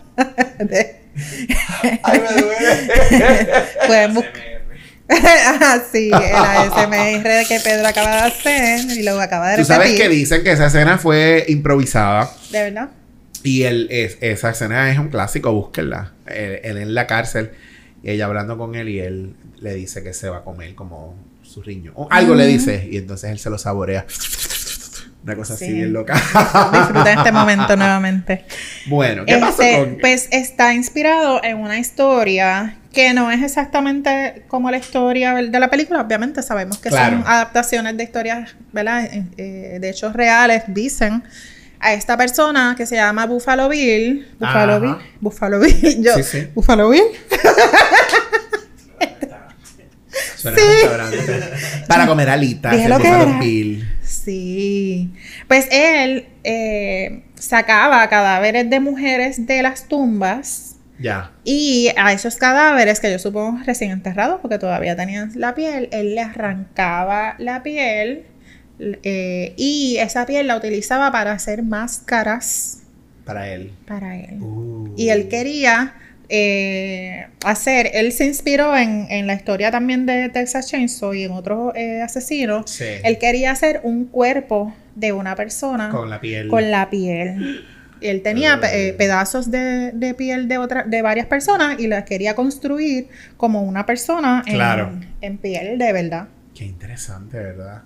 de- 0.58 1.00
¡Ay, 2.02 2.20
me 2.20 2.40
duele! 2.40 3.64
Pueden 3.86 4.14
buscar. 4.14 4.32
Ah, 5.60 5.78
sí, 5.90 6.08
el 6.14 6.34
ASMR 6.34 7.46
que 7.48 7.60
Pedro 7.64 7.88
acaba 7.88 8.10
de 8.12 8.22
hacer 8.28 8.80
y 8.96 9.02
luego 9.02 9.20
acaba 9.20 9.50
de 9.50 9.56
Tú 9.56 9.64
sabes 9.64 9.88
repetir. 9.88 10.02
que 10.02 10.08
dicen 10.08 10.44
que 10.44 10.52
esa 10.52 10.66
escena 10.66 10.98
fue 10.98 11.44
improvisada. 11.48 12.30
¿De 12.50 12.62
verdad? 12.62 12.90
Y 13.42 13.62
el, 13.62 13.88
es- 13.90 14.18
esa 14.20 14.50
escena 14.50 14.90
es 14.90 14.98
un 14.98 15.08
clásico, 15.08 15.52
búsquenla. 15.52 16.12
Él, 16.26 16.60
él 16.62 16.76
en 16.78 16.94
la 16.94 17.06
cárcel 17.06 17.50
y 18.02 18.10
ella 18.10 18.26
hablando 18.26 18.56
con 18.58 18.74
él 18.74 18.88
y 18.88 19.00
él 19.00 19.34
le 19.60 19.74
dice 19.74 20.02
que 20.02 20.12
se 20.12 20.28
va 20.28 20.38
a 20.38 20.42
comer 20.44 20.74
como 20.74 21.14
su 21.42 21.62
riño. 21.62 21.92
O 21.94 22.08
algo 22.10 22.34
le 22.34 22.46
dice 22.46 22.88
y 22.90 22.96
entonces 22.98 23.30
él 23.30 23.38
se 23.38 23.50
lo 23.50 23.58
saborea. 23.58 24.06
Una 25.22 25.36
cosa 25.36 25.52
así 25.54 25.66
Sí. 25.66 25.72
bien 25.74 25.92
loca. 25.92 26.14
Disfruta 26.14 27.12
este 27.12 27.30
momento 27.32 27.76
nuevamente. 27.76 28.44
bueno, 28.86 29.24
¿qué 29.26 29.36
pasó 29.36 29.62
Este, 29.62 29.78
con...? 29.78 29.98
Pues 30.00 30.28
está 30.30 30.72
inspirado 30.72 31.44
en 31.44 31.58
una 31.58 31.78
historia 31.78 32.76
que 32.90 33.12
no 33.12 33.30
es 33.30 33.42
exactamente 33.42 34.44
como 34.48 34.70
la 34.70 34.78
historia 34.78 35.34
de 35.34 35.60
la 35.60 35.68
película. 35.68 36.00
Obviamente 36.00 36.42
sabemos 36.42 36.78
que 36.78 36.88
Claro. 36.88 37.18
son 37.18 37.26
adaptaciones 37.26 37.96
de 37.98 38.02
historias, 38.04 38.56
¿verdad? 38.72 39.04
Eh, 39.04 39.24
eh, 39.36 39.78
de 39.80 39.90
hechos 39.90 40.14
reales, 40.14 40.62
dicen. 40.68 41.22
A 41.80 41.94
esta 41.94 42.16
persona 42.16 42.74
que 42.76 42.86
se 42.86 42.96
llama 42.96 43.26
Buffalo 43.26 43.68
Bill. 43.68 44.28
Buffalo 44.38 44.72
Ajá. 44.74 44.78
Bill. 44.80 44.96
Buffalo 45.20 45.60
Bill. 45.60 46.02
Yo. 46.04 46.14
Sí, 46.14 46.22
sí. 46.22 46.48
Buffalo 46.54 46.90
Bill. 46.90 47.02
Suena 50.36 50.56
restaurante. 50.56 51.18
Para 51.88 52.06
comer 52.06 52.30
alitas. 52.30 52.72
Dije 52.72 52.88
lo 52.88 52.98
que 52.98 53.08
Buffalo 53.08 53.30
era. 53.30 53.38
Bill. 53.40 53.88
Sí. 54.02 55.10
Pues 55.48 55.68
él 55.70 56.28
eh, 56.44 57.24
sacaba 57.34 58.08
cadáveres 58.08 58.68
de 58.68 58.80
mujeres 58.80 59.46
de 59.46 59.62
las 59.62 59.88
tumbas. 59.88 60.76
Ya. 60.98 61.32
Y 61.44 61.90
a 61.96 62.12
esos 62.12 62.36
cadáveres, 62.36 63.00
que 63.00 63.10
yo 63.10 63.18
supongo 63.18 63.58
recién 63.64 63.90
enterrados, 63.90 64.40
porque 64.42 64.58
todavía 64.58 64.96
tenían 64.96 65.32
la 65.34 65.54
piel, 65.54 65.88
él 65.92 66.14
le 66.14 66.20
arrancaba 66.20 67.36
la 67.38 67.62
piel 67.62 68.26
eh, 69.02 69.52
y 69.56 69.96
esa 69.98 70.26
piel 70.26 70.46
la 70.46 70.56
utilizaba 70.56 71.10
para 71.12 71.32
hacer 71.32 71.62
máscaras 71.62 72.82
Para 73.24 73.48
él. 73.52 73.72
para 73.86 74.16
él. 74.18 74.40
Uh. 74.40 74.92
Y 74.96 75.08
él 75.10 75.28
quería 75.28 75.94
eh, 76.28 77.26
hacer, 77.44 77.90
él 77.94 78.12
se 78.12 78.24
inspiró 78.26 78.76
en, 78.76 79.06
en 79.10 79.26
la 79.26 79.34
historia 79.34 79.70
también 79.70 80.06
de 80.06 80.28
Texas 80.28 80.68
Chainsaw 80.68 81.12
y 81.14 81.24
en 81.24 81.32
otros 81.32 81.72
eh, 81.76 82.00
asesinos. 82.02 82.70
Sí. 82.70 82.84
Él 83.04 83.18
quería 83.18 83.50
hacer 83.50 83.80
un 83.82 84.04
cuerpo 84.06 84.74
de 84.94 85.12
una 85.12 85.34
persona 85.36 85.90
Con 85.90 86.08
la 86.10 86.20
piel. 86.20 86.48
con 86.48 86.70
la 86.70 86.88
piel. 86.90 87.64
Él 88.00 88.22
tenía 88.22 88.58
eh, 88.72 88.94
pedazos 88.96 89.50
de, 89.50 89.92
de 89.92 90.14
piel 90.14 90.48
de 90.48 90.56
otra, 90.56 90.84
de 90.84 91.02
varias 91.02 91.26
personas 91.26 91.78
y 91.78 91.86
las 91.86 92.04
quería 92.04 92.34
construir 92.34 93.08
como 93.36 93.62
una 93.62 93.84
persona 93.84 94.42
en, 94.46 94.54
Claro. 94.54 94.90
en 95.20 95.36
piel 95.36 95.76
de 95.78 95.92
verdad. 95.92 96.28
Qué 96.54 96.64
interesante, 96.64 97.36
¿verdad? 97.38 97.82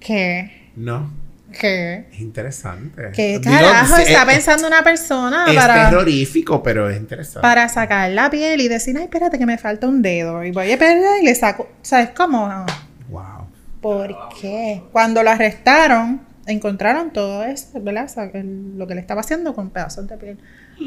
¿Qué? 0.00 0.70
No. 0.76 1.10
¿Qué? 1.58 2.06
Es 2.12 2.20
interesante. 2.20 3.10
¿Qué 3.12 3.40
carajo 3.42 3.96
está 3.96 4.22
es- 4.22 4.24
pensando 4.28 4.68
una 4.68 4.82
persona 4.84 5.46
Es 5.48 5.56
para, 5.56 5.90
terrorífico, 5.90 6.62
pero 6.62 6.88
es 6.88 6.96
interesante. 6.96 7.40
para 7.40 7.68
sacar 7.68 8.10
la 8.10 8.30
piel 8.30 8.60
y 8.60 8.68
decir, 8.68 8.96
ay, 8.96 9.04
espérate 9.04 9.36
que 9.38 9.46
me 9.46 9.58
falta 9.58 9.88
un 9.88 10.00
dedo? 10.00 10.44
Y 10.44 10.52
voy 10.52 10.70
a 10.70 10.78
perder 10.78 11.22
y 11.22 11.24
le 11.26 11.34
saco. 11.34 11.68
¿Sabes 11.82 12.10
cómo? 12.10 12.66
Wow. 13.08 13.48
¿Por 13.80 14.16
qué? 14.40 14.80
Cuando 14.92 15.22
lo 15.24 15.30
arrestaron, 15.30 16.20
encontraron 16.46 17.12
todo 17.12 17.42
eso, 17.44 17.80
¿verdad? 17.80 18.04
O 18.04 18.08
sea, 18.08 18.30
que 18.30 18.44
lo 18.44 18.86
que 18.86 18.94
le 18.94 19.00
estaba 19.00 19.22
haciendo 19.22 19.52
con 19.54 19.70
pedazos 19.70 20.06
de 20.06 20.16
piel 20.18 20.38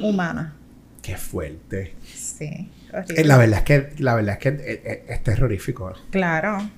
humana. 0.01 0.53
Qué 1.01 1.17
fuerte. 1.17 1.93
Sí. 2.15 2.45
Eh, 2.45 2.69
horrible. 2.93 3.23
La 3.25 3.37
verdad 3.37 3.57
es 3.59 3.63
que, 3.65 3.89
la 4.01 4.15
verdad 4.15 4.33
es 4.35 4.39
que 4.39 4.49
eh, 4.49 4.81
eh, 4.85 5.05
es 5.09 5.23
terrorífico. 5.23 5.91
Claro. 6.09 6.69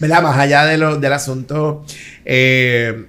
¿Verdad? 0.00 0.22
Más 0.22 0.38
allá 0.38 0.64
de 0.66 0.78
lo, 0.78 0.96
del 0.98 1.12
asunto, 1.12 1.84
eh, 2.24 3.06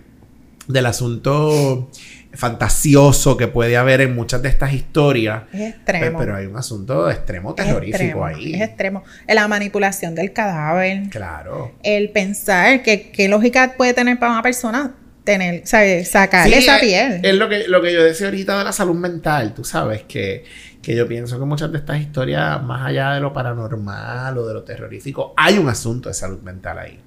del 0.68 0.86
asunto 0.86 1.90
fantasioso 2.36 3.38
que 3.38 3.48
puede 3.48 3.78
haber 3.78 4.02
en 4.02 4.16
muchas 4.16 4.42
de 4.42 4.50
estas 4.50 4.74
historias. 4.74 5.44
Es 5.54 5.76
extremo. 5.76 6.20
Pero 6.20 6.36
hay 6.36 6.46
un 6.46 6.58
asunto 6.58 7.10
extremo 7.10 7.56
terrorífico 7.56 7.98
extremo, 7.98 8.26
ahí. 8.26 8.54
Es 8.56 8.62
extremo. 8.62 9.04
La 9.28 9.48
manipulación 9.48 10.16
del 10.16 10.34
cadáver. 10.34 11.10
Claro. 11.10 11.74
El 11.84 12.10
pensar 12.10 12.84
que 12.84 13.12
qué 13.12 13.28
lógica 13.28 13.74
puede 13.78 13.94
tener 13.94 14.20
para 14.20 14.34
una 14.34 14.42
persona 14.42 14.96
tener, 15.26 15.66
sacarle 15.68 16.58
Sí, 16.58 16.64
esa 16.64 16.76
es- 16.78 16.82
piel. 16.82 17.20
Es 17.26 17.36
lo 17.36 17.50
que, 17.50 17.68
lo 17.68 17.82
que 17.82 17.92
yo 17.94 18.02
decía 18.04 18.28
ahorita 18.28 18.58
de 18.58 18.64
la 18.64 18.72
salud 18.72 18.96
mental, 18.96 19.54
tú 19.54 19.64
sabes, 19.66 20.04
que, 20.04 20.46
que 20.82 20.96
yo 20.96 21.08
pienso 21.08 21.38
que 21.40 21.46
muchas 21.46 21.72
de 21.72 21.80
estas 21.80 22.00
historias, 22.00 22.64
más 22.64 22.86
allá 22.88 23.14
de 23.16 23.20
lo 23.20 23.34
paranormal 23.34 24.38
o 24.38 24.48
de 24.48 24.54
lo 24.54 24.64
terrorífico, 24.64 25.34
hay 25.36 25.58
un 25.58 25.68
asunto 25.68 26.08
de 26.10 26.16
salud 26.16 26.40
mental 26.42 26.80
ahí. 26.80 27.00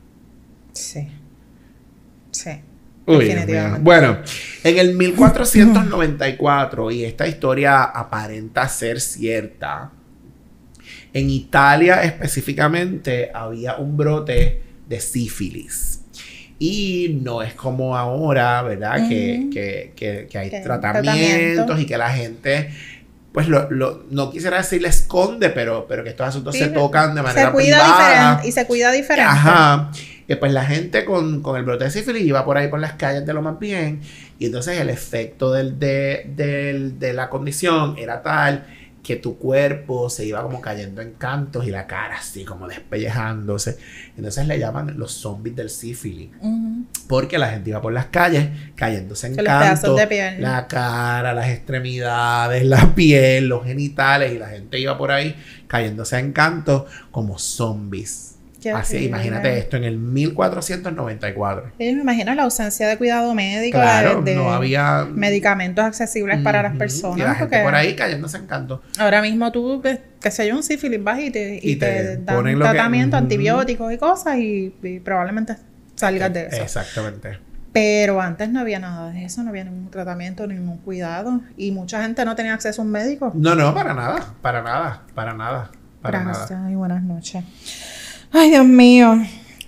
Sí. 0.73 1.09
Sí. 2.31 2.51
Uy. 3.07 3.35
Bueno, 3.81 4.19
en 4.65 4.79
el 4.79 4.95
1494, 4.95 6.91
y 6.91 7.05
esta 7.05 7.27
historia 7.27 7.85
aparenta 7.85 8.69
ser 8.69 9.01
cierta, 9.01 9.93
en 11.15 11.31
Italia 11.31 12.03
específicamente 12.03 13.31
había 13.33 13.77
un 13.77 13.97
brote 13.97 14.63
de 14.87 15.01
sífilis. 15.01 16.03
Y 16.59 17.21
no 17.23 17.43
es 17.43 17.55
como 17.55 17.97
ahora, 17.97 18.63
¿verdad? 18.63 19.09
Que, 19.09 19.49
que- 19.53 19.93
que- 19.95 20.27
que 20.29 20.39
hay 20.39 20.51
Que 20.51 20.57
hay 20.57 20.63
tratamientos 20.65 21.67
tratamiento. 21.67 21.79
y 21.79 21.87
que 21.87 21.97
la 21.99 22.11
gente, 22.11 22.71
pues 23.33 23.47
lo, 23.49 23.71
lo- 23.71 24.03
no 24.11 24.31
quisiera 24.31 24.57
decir 24.57 24.83
le 24.83 24.89
esconde, 24.89 25.51
pero, 25.51 25.87
pero 25.89 26.03
que 26.03 26.11
estos 26.11 26.27
asuntos 26.29 26.55
Sí, 26.55 26.61
se 26.65 26.69
tocan 26.69 27.15
de 27.15 27.23
manera 27.23 27.47
se 27.47 27.53
cuida 27.53 27.81
privada. 27.83 28.09
diferente 28.33 28.49
y 28.49 28.53
se 28.53 28.67
cuida 28.67 28.91
diferente. 28.93 29.31
Ajá. 29.31 29.93
Que 30.27 30.37
pues 30.37 30.53
la 30.53 30.65
gente 30.65 31.05
con, 31.05 31.41
con 31.43 31.57
el 31.57 31.65
brote 31.65 31.85
de 31.85 31.91
sífilis 31.91 32.23
iba 32.25 32.45
por 32.45 32.59
ahí 32.59 32.69
por 32.69 32.81
las 32.81 32.95
calles 32.95 33.25
de 33.25 33.33
lo 33.33 33.41
más 33.41 33.59
bien. 33.59 34.01
Y 34.41 34.47
entonces 34.47 34.79
el 34.81 34.91
efecto 34.91 35.53
del, 35.53 35.79
de, 35.79 36.27
del- 36.35 36.99
de 36.99 37.13
la 37.13 37.31
condición 37.31 37.95
era 37.99 38.23
tal 38.23 38.67
que 39.09 39.17
tu 39.17 39.39
cuerpo 39.39 40.11
se 40.11 40.27
iba 40.27 40.43
como 40.43 40.61
cayendo 40.61 41.01
en 41.01 41.13
cantos 41.13 41.67
y 41.67 41.71
la 41.71 41.87
cara 41.87 42.19
así 42.19 42.45
como 42.45 42.69
despellejándose. 42.69 43.79
Entonces 44.19 44.47
le 44.47 44.59
llaman 44.59 44.99
los 44.99 45.13
zombies 45.13 45.57
del 45.57 45.71
sífilis. 45.71 46.29
Porque 47.07 47.39
la 47.39 47.49
gente 47.49 47.71
iba 47.71 47.81
por 47.81 47.95
las 47.95 48.05
calles 48.09 48.51
cayéndose 48.75 49.29
en 49.29 49.37
cantos. 49.37 49.99
La 50.41 50.67
cara, 50.69 51.33
las 51.33 51.49
extremidades, 51.49 52.67
la 52.67 52.95
piel, 52.95 53.49
los 53.49 53.65
genitales. 53.65 54.35
Y 54.35 54.39
la 54.39 54.49
gente 54.49 54.79
iba 54.79 54.99
por 54.99 55.11
ahí 55.11 55.35
cayéndose 55.69 56.19
en 56.19 56.33
cantos 56.33 56.83
como 57.11 57.39
zombies. 57.39 58.37
Qué 58.61 58.71
Así, 58.73 58.97
horrible. 58.97 59.09
imagínate 59.09 59.59
esto 59.59 59.77
en 59.77 59.85
el 59.85 59.99
1494. 59.99 61.73
Sí, 61.79 61.95
me 61.95 62.01
imagino 62.03 62.35
la 62.35 62.43
ausencia 62.43 62.89
de 62.89 62.97
cuidado 62.99 63.33
médico, 63.35 63.79
Claro, 63.79 64.23
de, 64.23 64.33
de 64.33 64.37
no 64.37 64.51
había 64.53 65.07
medicamentos 65.11 65.85
accesibles 65.85 66.41
para 66.43 66.63
las 66.63 66.77
personas. 66.77 67.19
Y 67.19 67.23
la 67.23 67.35
gente 67.35 67.45
porque 67.57 67.63
por 67.65 67.75
ahí 67.75 67.95
cayéndose 67.95 68.37
en 68.39 68.47
canto. 68.47 68.83
ahora 68.99 69.23
mismo 69.23 69.53
tú, 69.53 69.79
pues, 69.81 70.01
qué 70.21 70.31
sé 70.31 70.49
yo, 70.49 70.57
un 70.57 70.63
sífilis 70.65 71.03
vas 71.03 71.21
y 71.21 71.31
te, 71.31 71.61
y 71.63 71.73
Y 71.73 71.77
te 71.77 71.87
te 71.87 72.17
dan 72.19 72.37
ponen 72.37 72.57
que- 72.57 72.65
tratamiento, 72.65 73.17
antibióticos 73.17 73.93
y 73.93 73.99
cosas 73.99 74.37
y, 74.39 74.75
y 74.83 75.01
probablemente 75.01 75.57
salgas 75.95 76.33
de 76.33 76.47
eso. 76.47 76.63
Exactamente. 76.63 77.39
Pero 77.73 78.21
antes 78.21 78.49
no 78.49 78.59
había 78.61 78.81
nada 78.81 79.13
de 79.13 79.25
eso, 79.25 79.43
no 79.45 79.51
había 79.51 79.63
ningún 79.65 79.91
tratamiento, 79.91 80.47
ningún 80.47 80.79
cuidado. 80.79 81.43
Y 81.57 81.71
mucha 81.71 82.03
gente 82.03 82.25
no 82.25 82.35
tenía 82.35 82.55
acceso 82.55 82.83
a 82.83 82.85
un 82.85 82.91
médico. 82.91 83.31
No, 83.37 83.55
no, 83.55 83.73
para 83.75 83.95
nada, 83.95 84.35
para 84.43 84.63
nada, 84.63 85.03
para 85.15 85.35
nada, 85.35 85.71
para 86.03 86.25
Gracias 86.25 86.51
nada. 86.51 86.71
y 86.73 86.75
buenas 86.75 87.03
noches. 87.05 87.45
Ay, 88.33 88.51
Dios 88.51 88.67
mío. 88.67 89.23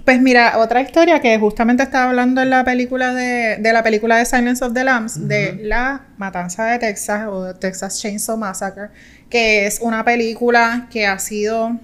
Pues 0.04 0.20
mira, 0.20 0.58
otra 0.58 0.80
historia 0.80 1.20
que 1.20 1.38
justamente 1.38 1.82
estaba 1.82 2.08
hablando 2.08 2.42
en 2.42 2.50
la 2.50 2.64
película 2.64 3.14
de, 3.14 3.58
de 3.58 3.72
la 3.72 3.82
película 3.82 4.16
de 4.16 4.24
Silence 4.24 4.64
of 4.64 4.72
the 4.72 4.82
Lambs, 4.82 5.28
de 5.28 5.60
la 5.62 6.02
matanza 6.16 6.64
de 6.64 6.78
Texas 6.78 7.28
o 7.28 7.44
de 7.44 7.54
Texas 7.54 8.00
Chainsaw 8.00 8.36
Massacre, 8.36 8.88
que 9.28 9.66
es 9.66 9.78
una 9.80 10.04
película 10.04 10.88
que 10.90 11.06
ha 11.06 11.18
sido, 11.18 11.78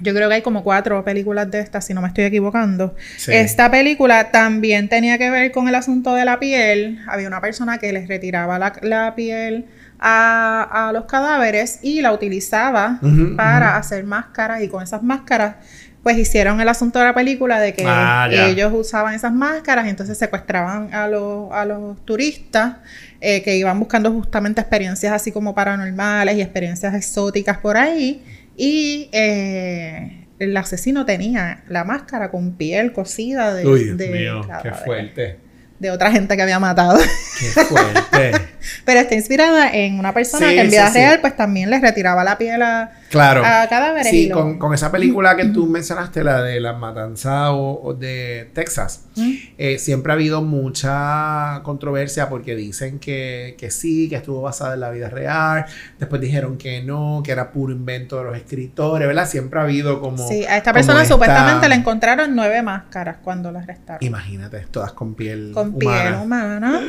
yo 0.00 0.14
creo 0.14 0.28
que 0.28 0.36
hay 0.36 0.42
como 0.42 0.62
cuatro 0.62 1.02
películas 1.04 1.50
de 1.50 1.60
estas, 1.60 1.84
si 1.86 1.94
no 1.94 2.02
me 2.02 2.08
estoy 2.08 2.24
equivocando. 2.24 2.94
Sí. 3.16 3.32
Esta 3.32 3.70
película 3.70 4.30
también 4.30 4.88
tenía 4.88 5.18
que 5.18 5.30
ver 5.30 5.50
con 5.50 5.66
el 5.66 5.74
asunto 5.74 6.14
de 6.14 6.24
la 6.24 6.38
piel. 6.38 7.00
Había 7.08 7.26
una 7.26 7.40
persona 7.40 7.78
que 7.78 7.92
les 7.92 8.06
retiraba 8.06 8.58
la, 8.58 8.74
la 8.82 9.14
piel 9.16 9.66
a, 9.98 10.88
a 10.88 10.92
los 10.92 11.06
cadáveres 11.06 11.80
y 11.82 12.00
la 12.02 12.12
utilizaba 12.12 13.00
para 13.36 13.76
hacer 13.76 14.04
máscaras 14.04 14.62
y 14.62 14.68
con 14.68 14.82
esas 14.82 15.02
máscaras 15.02 15.56
pues 16.06 16.18
hicieron 16.18 16.60
el 16.60 16.68
asunto 16.68 17.00
de 17.00 17.04
la 17.06 17.14
película 17.14 17.58
de 17.58 17.74
que 17.74 17.82
Ah, 17.84 18.28
ellos 18.30 18.72
usaban 18.72 19.12
esas 19.14 19.32
máscaras 19.32 19.86
y 19.86 19.88
entonces 19.88 20.16
secuestraban 20.16 20.94
a 20.94 21.08
los, 21.08 21.50
a 21.50 21.64
los 21.64 21.96
turistas 22.06 22.76
eh, 23.20 23.42
que 23.42 23.56
iban 23.56 23.76
buscando 23.80 24.12
justamente 24.12 24.60
experiencias 24.60 25.12
así 25.12 25.32
como 25.32 25.52
paranormales 25.52 26.36
y 26.36 26.42
experiencias 26.42 26.94
exóticas 26.94 27.58
por 27.58 27.76
ahí 27.76 28.22
y 28.56 29.08
eh, 29.12 30.26
el 30.38 30.56
asesino 30.56 31.04
tenía 31.04 31.64
la 31.68 31.82
máscara 31.82 32.30
con 32.30 32.52
piel 32.52 32.92
cocida 32.92 33.52
de, 33.52 33.66
Uy, 33.66 33.82
Dios 33.86 33.98
de 33.98 34.08
mío, 34.08 34.40
qué 34.42 34.48
cadáveres, 34.48 34.84
fuerte. 34.84 35.38
de 35.80 35.90
otra 35.90 36.12
gente 36.12 36.36
que 36.36 36.42
había 36.42 36.60
matado. 36.60 37.00
Qué 37.40 37.46
fuerte. 37.64 38.32
Pero 38.84 39.00
está 39.00 39.14
inspirada 39.16 39.70
en 39.72 39.98
una 39.98 40.14
persona 40.14 40.48
Sí, 40.48 40.54
que 40.54 40.60
en 40.60 40.70
vida 40.70 40.86
sí. 40.88 40.94
real 40.98 41.20
pues 41.20 41.34
también 41.36 41.68
les 41.70 41.80
retiraba 41.82 42.22
la 42.22 42.38
piel 42.38 42.62
a, 42.62 42.92
Claro. 43.10 43.42
a 43.44 43.66
cadáveres. 43.68 44.12
y 44.12 44.24
Sí, 44.24 44.30
con, 44.30 44.58
con 44.58 44.74
esa 44.74 44.90
película 44.90 45.36
que 45.36 45.46
tú 45.46 45.66
mencionaste, 45.66 46.24
la 46.24 46.42
de 46.42 46.60
la 46.60 46.72
matanza 46.72 47.52
o, 47.52 47.80
o 47.82 47.94
de 47.94 48.50
Texas, 48.52 49.04
¿Mm? 49.16 49.32
eh, 49.58 49.78
siempre 49.78 50.12
ha 50.12 50.14
habido 50.14 50.42
mucha 50.42 51.60
controversia 51.62 52.28
porque 52.28 52.54
dicen 52.56 52.98
que, 52.98 53.54
que 53.58 53.70
sí, 53.70 54.08
que 54.08 54.16
estuvo 54.16 54.42
basada 54.42 54.74
en 54.74 54.80
la 54.80 54.90
vida 54.90 55.08
real, 55.08 55.66
después 55.98 56.20
dijeron 56.20 56.58
que 56.58 56.82
no, 56.82 57.22
que 57.24 57.32
era 57.32 57.50
puro 57.52 57.72
invento 57.72 58.18
de 58.18 58.24
los 58.24 58.36
escritores, 58.36 59.06
¿verdad? 59.06 59.28
Siempre 59.28 59.60
ha 59.60 59.62
habido 59.62 60.00
como... 60.00 60.26
Sí, 60.28 60.44
a 60.44 60.56
esta 60.56 60.72
persona 60.72 61.02
esta- 61.02 61.14
supuestamente 61.14 61.68
le 61.68 61.74
encontraron 61.76 62.34
nueve 62.34 62.62
máscaras 62.62 63.16
cuando 63.22 63.52
la 63.52 63.60
arrestaron. 63.60 64.02
Imagínate, 64.04 64.66
todas 64.70 64.92
con 64.92 65.14
piel 65.14 65.52
Con 65.54 65.74
humana. 65.74 66.02
piel 66.02 66.14
humana. 66.22 66.80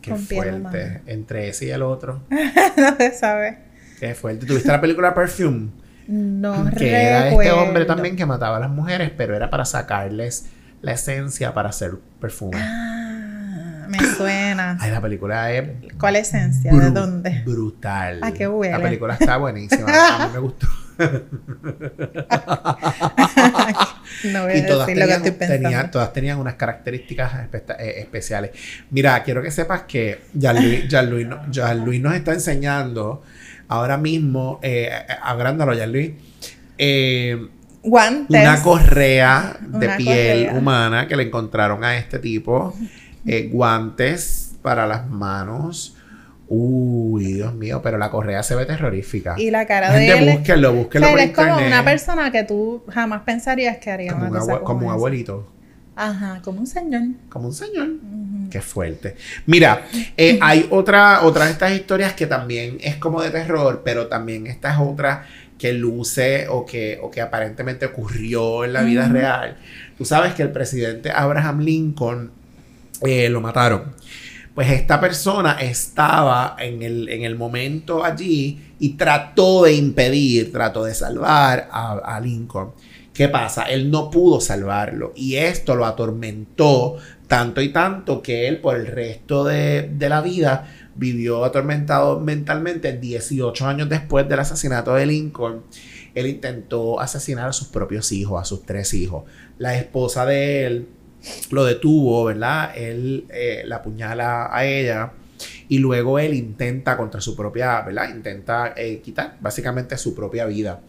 Qué 0.00 0.10
con 0.12 0.24
piel 0.26 0.40
fuerte. 0.40 0.56
humana. 0.60 1.00
Entre 1.06 1.48
ese 1.48 1.66
y 1.66 1.70
el 1.70 1.82
otro. 1.82 2.22
no 2.76 2.96
se 2.96 3.12
sabe. 3.12 3.69
Qué 4.00 4.14
fuerte. 4.14 4.46
¿Tuviste 4.46 4.68
la 4.68 4.80
película 4.80 5.14
Perfume? 5.14 5.68
No 6.08 6.68
que 6.76 6.90
era 6.90 7.18
este 7.18 7.28
recuerdo. 7.30 7.58
hombre 7.62 7.84
también 7.84 8.16
que 8.16 8.26
mataba 8.26 8.56
a 8.56 8.60
las 8.60 8.70
mujeres, 8.70 9.12
pero 9.16 9.36
era 9.36 9.48
para 9.50 9.64
sacarles 9.64 10.46
la 10.82 10.92
esencia 10.92 11.54
para 11.54 11.68
hacer 11.68 11.92
perfume. 12.20 12.58
Ah, 12.60 13.86
me 13.88 13.98
suena. 14.16 14.76
Ay, 14.80 14.90
la 14.90 15.00
película 15.00 15.52
es 15.52 15.68
¿Cuál 16.00 16.16
esencia? 16.16 16.72
¿De 16.72 16.90
dónde? 16.90 17.42
brutal. 17.44 18.18
Ah, 18.22 18.32
qué 18.32 18.48
huele. 18.48 18.72
La 18.72 18.82
película 18.82 19.14
está 19.20 19.36
buenísima. 19.36 19.86
a 19.88 20.26
mí 20.26 20.32
me 20.32 20.38
gustó. 20.40 20.66
No 24.24 24.42
voy 24.42 24.52
a 24.52 24.56
y 24.58 24.66
todas 24.66 24.86
decir 24.86 25.00
lo 25.00 25.06
que 25.06 25.12
tenían, 25.12 25.16
estoy 25.24 25.30
pensando. 25.32 25.62
tenían- 25.68 25.90
todas 25.90 26.12
tenían 26.12 26.38
unas 26.38 26.54
características 26.54 27.32
espe- 27.50 27.76
eh, 27.78 28.00
especiales. 28.00 28.50
Mira, 28.90 29.22
quiero 29.22 29.42
que 29.42 29.50
sepas 29.50 29.82
que 29.82 30.20
Jean-Louis 30.34 32.00
nos 32.02 32.14
está 32.14 32.32
enseñando 32.34 33.22
ahora 33.70 33.96
mismo, 33.96 34.58
eh, 34.62 34.90
agrándalo 35.22 35.72
Jean-Louis, 35.72 36.12
eh, 36.76 37.46
Guantes. 37.82 38.42
una 38.42 38.62
correa 38.62 39.56
de 39.60 39.86
Una 39.86 39.96
piel 39.96 40.44
correa. 40.46 40.58
humana 40.58 41.08
que 41.08 41.16
le 41.16 41.22
encontraron 41.22 41.84
a 41.84 41.96
este 41.96 42.18
tipo, 42.18 42.74
eh, 43.24 43.48
guantes 43.50 44.54
para 44.60 44.86
las 44.86 45.08
manos. 45.08 45.96
Uy, 46.48 47.34
Dios 47.34 47.54
mío, 47.54 47.80
pero 47.80 47.96
la 47.96 48.10
correa 48.10 48.42
se 48.42 48.56
ve 48.56 48.66
terrorífica. 48.66 49.36
Y 49.38 49.52
la 49.52 49.66
cara 49.68 49.92
de 49.92 50.18
él. 50.18 50.36
búsquenlo, 50.36 50.70
o 50.70 50.74
búsquenlo 50.74 51.06
sea, 51.06 51.14
por 51.14 51.20
él 51.22 51.30
es 51.30 51.36
como 51.36 51.64
una 51.64 51.84
persona 51.84 52.32
que 52.32 52.42
tú 52.42 52.82
jamás 52.92 53.22
pensarías 53.22 53.76
que 53.78 53.90
haría 53.92 54.12
como, 54.14 54.28
una 54.30 54.40
cosa 54.40 54.60
como 54.60 54.88
un 54.88 54.92
abuelito, 54.92 55.46
Ajá, 55.96 56.40
como 56.42 56.60
un 56.60 56.66
señor. 56.66 57.02
como 57.28 57.48
un 57.48 57.54
señor. 57.54 57.88
Ujú. 57.88 58.50
Qué 58.50 58.60
fuerte. 58.60 59.16
Mira, 59.46 59.86
eh, 60.16 60.38
hay 60.40 60.66
otra, 60.70 61.22
otra 61.22 61.44
de 61.46 61.52
estas 61.52 61.72
historias 61.72 62.14
que 62.14 62.26
también 62.26 62.78
es 62.80 62.96
como 62.96 63.20
de 63.22 63.30
terror, 63.30 63.82
pero 63.84 64.06
también 64.06 64.46
esta 64.46 64.72
es 64.72 64.78
otra 64.80 65.26
que 65.58 65.72
luce 65.74 66.48
o 66.48 66.64
que, 66.64 66.98
o 67.02 67.10
que 67.10 67.20
aparentemente 67.20 67.86
ocurrió 67.86 68.64
en 68.64 68.72
la 68.72 68.82
vida 68.82 69.08
real. 69.08 69.58
Tú 69.98 70.04
sabes 70.06 70.34
que 70.34 70.42
el 70.42 70.50
presidente 70.52 71.10
Abraham 71.10 71.60
Lincoln 71.60 72.30
eh, 73.02 73.28
lo 73.28 73.40
mataron. 73.42 73.94
Pues 74.54 74.70
esta 74.70 75.00
persona 75.00 75.52
estaba 75.60 76.56
en 76.58 76.82
el, 76.82 77.08
en 77.08 77.22
el 77.22 77.36
momento 77.36 78.04
allí 78.04 78.58
y 78.78 78.90
trató 78.94 79.64
de 79.64 79.74
impedir, 79.74 80.50
trató 80.50 80.84
de 80.84 80.94
salvar 80.94 81.68
a, 81.70 81.92
a 81.92 82.20
Lincoln. 82.20 82.72
¿Qué 83.12 83.28
pasa? 83.28 83.64
Él 83.64 83.90
no 83.90 84.10
pudo 84.10 84.40
salvarlo 84.40 85.12
y 85.16 85.36
esto 85.36 85.74
lo 85.74 85.84
atormentó 85.84 86.96
tanto 87.26 87.60
y 87.60 87.70
tanto 87.70 88.22
que 88.22 88.48
él 88.48 88.58
por 88.60 88.76
el 88.76 88.86
resto 88.86 89.44
de, 89.44 89.90
de 89.92 90.08
la 90.08 90.20
vida 90.20 90.68
vivió 90.94 91.44
atormentado 91.44 92.20
mentalmente 92.20 92.96
18 92.96 93.66
años 93.66 93.88
después 93.88 94.28
del 94.28 94.40
asesinato 94.40 94.94
de 94.94 95.06
Lincoln. 95.06 95.62
Él 96.14 96.26
intentó 96.26 97.00
asesinar 97.00 97.48
a 97.48 97.52
sus 97.52 97.68
propios 97.68 98.12
hijos, 98.12 98.40
a 98.40 98.44
sus 98.44 98.64
tres 98.64 98.94
hijos. 98.94 99.24
La 99.58 99.76
esposa 99.76 100.26
de 100.26 100.66
él 100.66 100.88
lo 101.50 101.64
detuvo, 101.64 102.24
¿verdad? 102.24 102.72
Él 102.76 103.26
eh, 103.30 103.62
la 103.66 103.76
apuñala 103.76 104.48
a 104.54 104.64
ella 104.64 105.12
y 105.68 105.78
luego 105.78 106.18
él 106.18 106.34
intenta 106.34 106.96
contra 106.96 107.20
su 107.20 107.36
propia, 107.36 107.80
¿verdad? 107.82 108.08
Intenta 108.10 108.74
eh, 108.76 109.00
quitar 109.00 109.36
básicamente 109.40 109.96
su 109.96 110.14
propia 110.14 110.46
vida. 110.46 110.80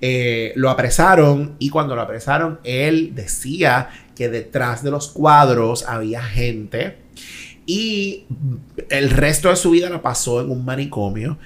Eh, 0.00 0.52
lo 0.54 0.70
apresaron 0.70 1.56
y 1.58 1.70
cuando 1.70 1.96
lo 1.96 2.02
apresaron, 2.02 2.60
él 2.62 3.14
decía 3.14 3.90
que 4.14 4.28
detrás 4.28 4.82
de 4.82 4.90
los 4.90 5.08
cuadros 5.08 5.88
había 5.88 6.22
gente 6.22 6.98
y 7.66 8.26
el 8.88 9.10
resto 9.10 9.50
de 9.50 9.56
su 9.56 9.70
vida 9.70 9.90
lo 9.90 10.00
pasó 10.00 10.40
en 10.40 10.50
un 10.50 10.64
manicomio. 10.64 11.38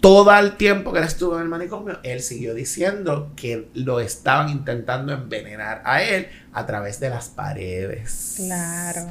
Todo 0.00 0.36
el 0.38 0.56
tiempo 0.56 0.92
que 0.92 0.98
él 0.98 1.06
estuvo 1.06 1.36
en 1.36 1.42
el 1.42 1.48
manicomio, 1.48 1.98
él 2.02 2.20
siguió 2.20 2.52
diciendo 2.52 3.32
que 3.34 3.68
lo 3.72 4.00
estaban 4.00 4.50
intentando 4.50 5.14
envenenar 5.14 5.80
a 5.86 6.02
él 6.02 6.28
a 6.52 6.66
través 6.66 7.00
de 7.00 7.08
las 7.08 7.30
paredes. 7.30 8.34
Claro 8.36 9.06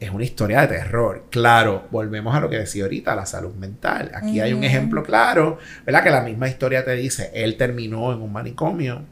es 0.00 0.10
una 0.10 0.24
historia 0.24 0.62
de 0.62 0.68
terror. 0.78 1.24
Claro, 1.30 1.86
volvemos 1.90 2.34
a 2.34 2.40
lo 2.40 2.50
que 2.50 2.58
decía 2.58 2.84
ahorita, 2.84 3.14
la 3.14 3.26
salud 3.26 3.54
mental. 3.54 4.10
Aquí 4.14 4.40
hay 4.40 4.52
un 4.52 4.64
ejemplo 4.64 5.02
claro, 5.02 5.58
¿verdad? 5.86 6.02
Que 6.02 6.10
la 6.10 6.22
misma 6.22 6.48
historia 6.48 6.84
te 6.84 6.94
dice, 6.94 7.30
él 7.34 7.56
terminó 7.56 8.12
en 8.12 8.20
un 8.20 8.32
manicomio. 8.32 9.02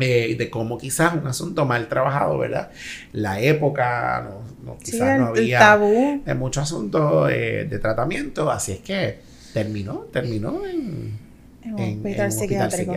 Eh, 0.00 0.36
de 0.38 0.48
cómo 0.48 0.78
quizás 0.78 1.12
un 1.14 1.26
asunto 1.26 1.66
mal 1.66 1.88
trabajado, 1.88 2.38
¿verdad? 2.38 2.70
La 3.12 3.40
época, 3.40 4.30
no, 4.64 4.78
quizás 4.78 5.18
no 5.18 5.26
había 5.26 5.58
tabú. 5.58 6.22
en 6.24 6.38
muchos 6.38 6.62
asuntos 6.62 7.28
eh, 7.32 7.66
de 7.68 7.78
tratamiento, 7.80 8.48
así 8.48 8.70
es 8.70 8.78
que 8.78 9.18
terminó, 9.52 10.06
terminó 10.12 10.64
en, 10.64 11.18
en, 11.64 11.74
un 11.74 11.80
hospital, 11.80 12.30
psiquiátrico. 12.30 12.94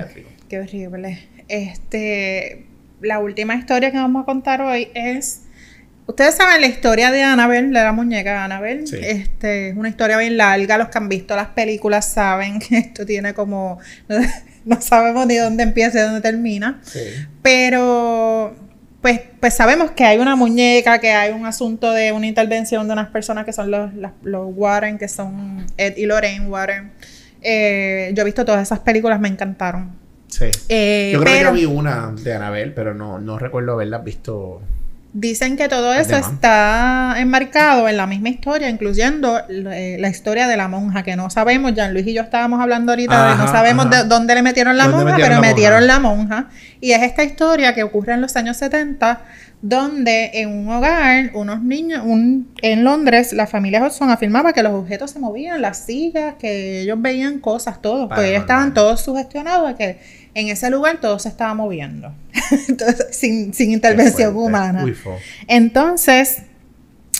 Qué 0.47 0.59
horrible. 0.59 1.27
Este, 1.47 2.67
la 3.01 3.17
última 3.17 3.55
historia 3.55 3.89
que 3.91 3.97
vamos 3.97 4.21
a 4.21 4.25
contar 4.25 4.61
hoy 4.61 4.89
es 4.93 5.41
Ustedes 6.07 6.35
saben 6.35 6.61
la 6.61 6.67
historia 6.67 7.11
de 7.11 7.23
Annabelle, 7.23 7.67
de 7.67 7.73
la 7.73 7.91
muñeca 7.93 8.43
Annabelle. 8.43 8.83
Este, 8.83 9.69
es 9.69 9.77
una 9.77 9.89
historia 9.89 10.17
bien 10.17 10.37
larga. 10.37 10.77
Los 10.77 10.89
que 10.89 10.97
han 10.97 11.09
visto 11.09 11.35
las 11.35 11.49
películas 11.49 12.05
saben 12.05 12.59
que 12.59 12.77
esto 12.77 13.05
tiene 13.05 13.33
como. 13.33 13.79
No, 14.65 14.81
sabemos 14.81 15.25
ni 15.27 15.37
dónde 15.37 15.63
empieza 15.63 15.99
y 15.99 16.01
dónde 16.01 16.21
termina. 16.21 16.81
Pero. 17.41 18.55
Pues, 19.01 19.19
pues 19.39 19.55
sabemos 19.55 19.91
que 19.91 20.03
hay 20.03 20.19
una 20.19 20.35
muñeca, 20.35 20.99
que 20.99 21.09
hay 21.09 21.31
un 21.31 21.47
asunto 21.47 21.91
de 21.91 22.11
una 22.11 22.27
intervención 22.27 22.85
de 22.85 22.93
unas 22.93 23.07
personas 23.07 23.45
que 23.45 23.53
son 23.53 23.71
los, 23.71 23.89
los 24.21 24.47
Warren, 24.55 24.99
que 24.99 25.07
son 25.07 25.65
Ed 25.77 25.97
y 25.97 26.05
Lorraine 26.05 26.47
Warren. 26.47 26.91
Eh, 27.41 28.11
yo 28.13 28.21
he 28.21 28.25
visto 28.25 28.45
todas 28.45 28.61
esas 28.61 28.79
películas, 28.79 29.19
me 29.19 29.27
encantaron. 29.27 29.95
Sí. 30.27 30.45
Eh, 30.69 31.09
yo 31.13 31.19
creo 31.19 31.35
que 31.35 31.43
yo 31.43 31.51
vi 31.53 31.65
una 31.65 32.11
de 32.11 32.33
Annabelle, 32.33 32.73
pero 32.73 32.93
no, 32.93 33.19
no 33.19 33.39
recuerdo 33.39 33.73
haberlas 33.73 34.03
visto 34.03 34.61
Dicen 35.13 35.57
que 35.57 35.67
todo 35.67 35.93
eso 35.93 36.15
está 36.15 37.15
enmarcado 37.17 37.89
en 37.89 37.97
la 37.97 38.07
misma 38.07 38.29
historia, 38.29 38.69
incluyendo 38.69 39.41
eh, 39.49 39.97
la 39.99 40.07
historia 40.07 40.47
de 40.47 40.55
la 40.55 40.69
monja, 40.69 41.03
que 41.03 41.17
no 41.17 41.29
sabemos, 41.29 41.73
Jean 41.73 41.91
Luis 41.91 42.07
y 42.07 42.13
yo 42.13 42.21
estábamos 42.21 42.61
hablando 42.61 42.93
ahorita 42.93 43.31
de 43.31 43.35
no 43.35 43.47
sabemos 43.51 43.89
de 43.89 44.05
dónde 44.05 44.35
le 44.35 44.41
metieron 44.41 44.77
la 44.77 44.87
monja, 44.87 45.17
pero 45.17 45.41
metieron 45.41 45.85
la 45.85 45.99
monja. 45.99 46.47
Y 46.79 46.93
es 46.93 47.03
esta 47.03 47.25
historia 47.25 47.75
que 47.75 47.83
ocurre 47.83 48.13
en 48.13 48.21
los 48.21 48.37
años 48.37 48.55
70, 48.55 49.21
donde 49.61 50.31
en 50.33 50.49
un 50.49 50.69
hogar, 50.69 51.31
unos 51.33 51.61
niños, 51.61 52.03
un, 52.05 52.49
en 52.61 52.85
Londres, 52.85 53.33
la 53.33 53.47
familia 53.47 53.83
Hodgson 53.83 54.09
afirmaba 54.11 54.53
que 54.53 54.63
los 54.63 54.71
objetos 54.71 55.11
se 55.11 55.19
movían, 55.19 55.61
las 55.61 55.85
sillas, 55.85 56.35
que 56.39 56.83
ellos 56.83 57.01
veían 57.01 57.39
cosas, 57.39 57.81
todos, 57.81 58.07
pues 58.07 58.27
ellos 58.27 58.41
estaban 58.41 58.73
todos 58.73 59.01
sugestionados 59.01 59.67
de 59.67 59.75
que 59.75 60.20
en 60.33 60.47
ese 60.49 60.69
lugar 60.69 60.99
todo 61.01 61.19
se 61.19 61.29
estaba 61.29 61.53
moviendo, 61.53 62.13
sin, 63.11 63.53
intervención 63.57 64.35
humana. 64.35 64.85
Entonces, 65.47 66.43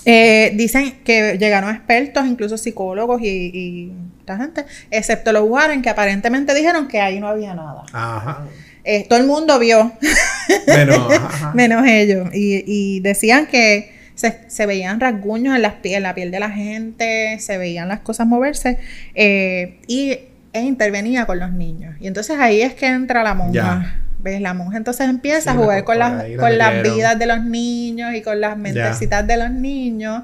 eh, 0.06 0.52
dicen 0.56 1.00
que 1.04 1.38
llegaron 1.38 1.74
expertos, 1.76 2.26
incluso 2.26 2.58
psicólogos 2.58 3.21
y, 3.21 3.52
y 3.54 3.91
esta 4.19 4.38
gente, 4.38 4.65
excepto 4.89 5.32
los 5.32 5.43
Warren, 5.47 5.82
que 5.82 5.89
aparentemente 5.89 6.54
dijeron 6.54 6.88
que 6.88 7.00
ahí 7.00 7.19
no 7.19 7.28
había 7.28 7.54
nada. 7.54 7.84
Ajá. 7.91 8.45
Eh, 8.84 9.06
todo 9.08 9.19
el 9.19 9.28
mundo 9.28 9.60
vio, 9.60 9.91
menos, 11.54 11.86
ellos. 11.88 12.30
Y, 12.34 13.00
decían 13.02 13.47
que 13.47 13.93
se, 14.15 14.65
veían 14.65 15.00
rasguños 15.00 15.56
en, 15.56 15.62
las, 15.62 15.76
en 15.84 16.04
la 16.04 16.15
piel 16.15 16.32
de 16.32 16.39
la 16.39 16.50
gente, 16.50 17.38
se 17.39 17.58
veían 17.58 17.88
las 17.88 18.00
cosas 18.00 18.28
moverse. 18.28 18.78
Eh, 19.15 19.80
y 19.88 20.17
e 20.53 20.61
intervenía 20.61 21.25
con 21.25 21.39
los 21.39 21.51
niños. 21.51 21.95
Y 21.99 22.07
entonces 22.07 22.37
ahí 22.39 22.61
es 22.61 22.73
que 22.73 22.87
entra 22.87 23.23
la 23.23 23.33
monja. 23.33 24.01
¿Ves? 24.19 24.39
La 24.39 24.53
monja 24.53 24.77
entonces 24.77 25.09
empieza 25.09 25.51
a 25.51 25.55
jugar 25.55 25.83
con, 25.83 25.97
las, 25.97 26.23
con 26.37 26.57
las 26.57 26.83
vidas 26.83 27.17
de 27.17 27.25
los 27.25 27.43
niños 27.43 28.13
y 28.13 28.21
con 28.21 28.39
las 28.39 28.57
mentecitas 28.57 29.25
de 29.25 29.37
los 29.37 29.49
niños. 29.49 30.23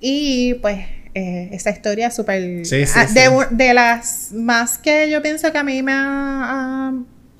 Y 0.00 0.54
pues 0.54 0.78
eh, 1.14 1.48
esa 1.52 1.70
historia 1.70 2.10
súper... 2.10 2.62
Ah, 2.94 3.06
de, 3.50 3.74
las 3.74 4.30
más 4.32 4.78
que 4.78 5.10
yo 5.10 5.22
pienso 5.22 5.50
que 5.50 5.58
a 5.58 5.64
mí 5.64 5.82
me 5.82 5.92
ha, 5.94 6.92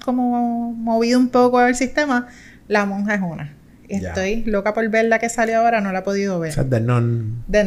como 0.05 0.73
movido 0.73 1.19
un 1.19 1.29
poco 1.29 1.61
el 1.63 1.75
sistema, 1.75 2.29
la 2.69 2.85
monja 2.85 3.15
es 3.15 3.21
una. 3.21 3.55
Estoy 3.89 4.43
loca 4.45 4.73
por 4.73 4.89
ver 4.89 5.05
la 5.05 5.19
que 5.19 5.29
salió 5.29 5.59
ahora, 5.59 5.81
no 5.81 5.93
la 5.93 6.01
he 6.01 6.03
podido 6.03 6.41
ver. 6.41 6.59
O 6.59 6.81
Non. 6.81 7.45
The 7.51 7.65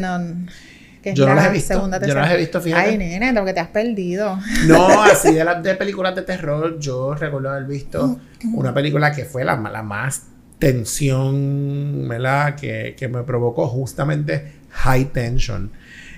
Yo 1.13 1.27
no 1.27 1.35
las 1.35 1.47
he 1.47 1.51
visto. 1.51 1.73
yo 1.73 2.13
no 2.13 2.21
las 2.21 2.31
he 2.31 2.37
visto, 2.37 2.61
fíjate. 2.61 2.89
Ay, 2.89 2.97
nene, 2.97 3.31
lo 3.33 3.45
que 3.45 3.53
te 3.53 3.59
has 3.59 3.67
perdido. 3.67 4.39
No, 4.65 5.03
así 5.03 5.33
de, 5.33 5.43
las 5.43 5.61
de 5.61 5.75
películas 5.75 6.15
de 6.15 6.23
terror, 6.23 6.79
yo 6.79 7.13
recuerdo 7.13 7.49
haber 7.49 7.65
visto 7.65 8.19
una 8.53 8.73
película 8.73 9.11
que 9.11 9.25
fue 9.25 9.43
la, 9.43 9.55
la 9.55 9.83
más 9.83 10.27
tensión, 10.57 12.07
¿verdad? 12.07 12.55
Que, 12.55 12.95
que 12.97 13.07
me 13.07 13.23
provocó 13.23 13.67
justamente 13.67 14.53
High 14.71 15.05
Tension. 15.05 15.71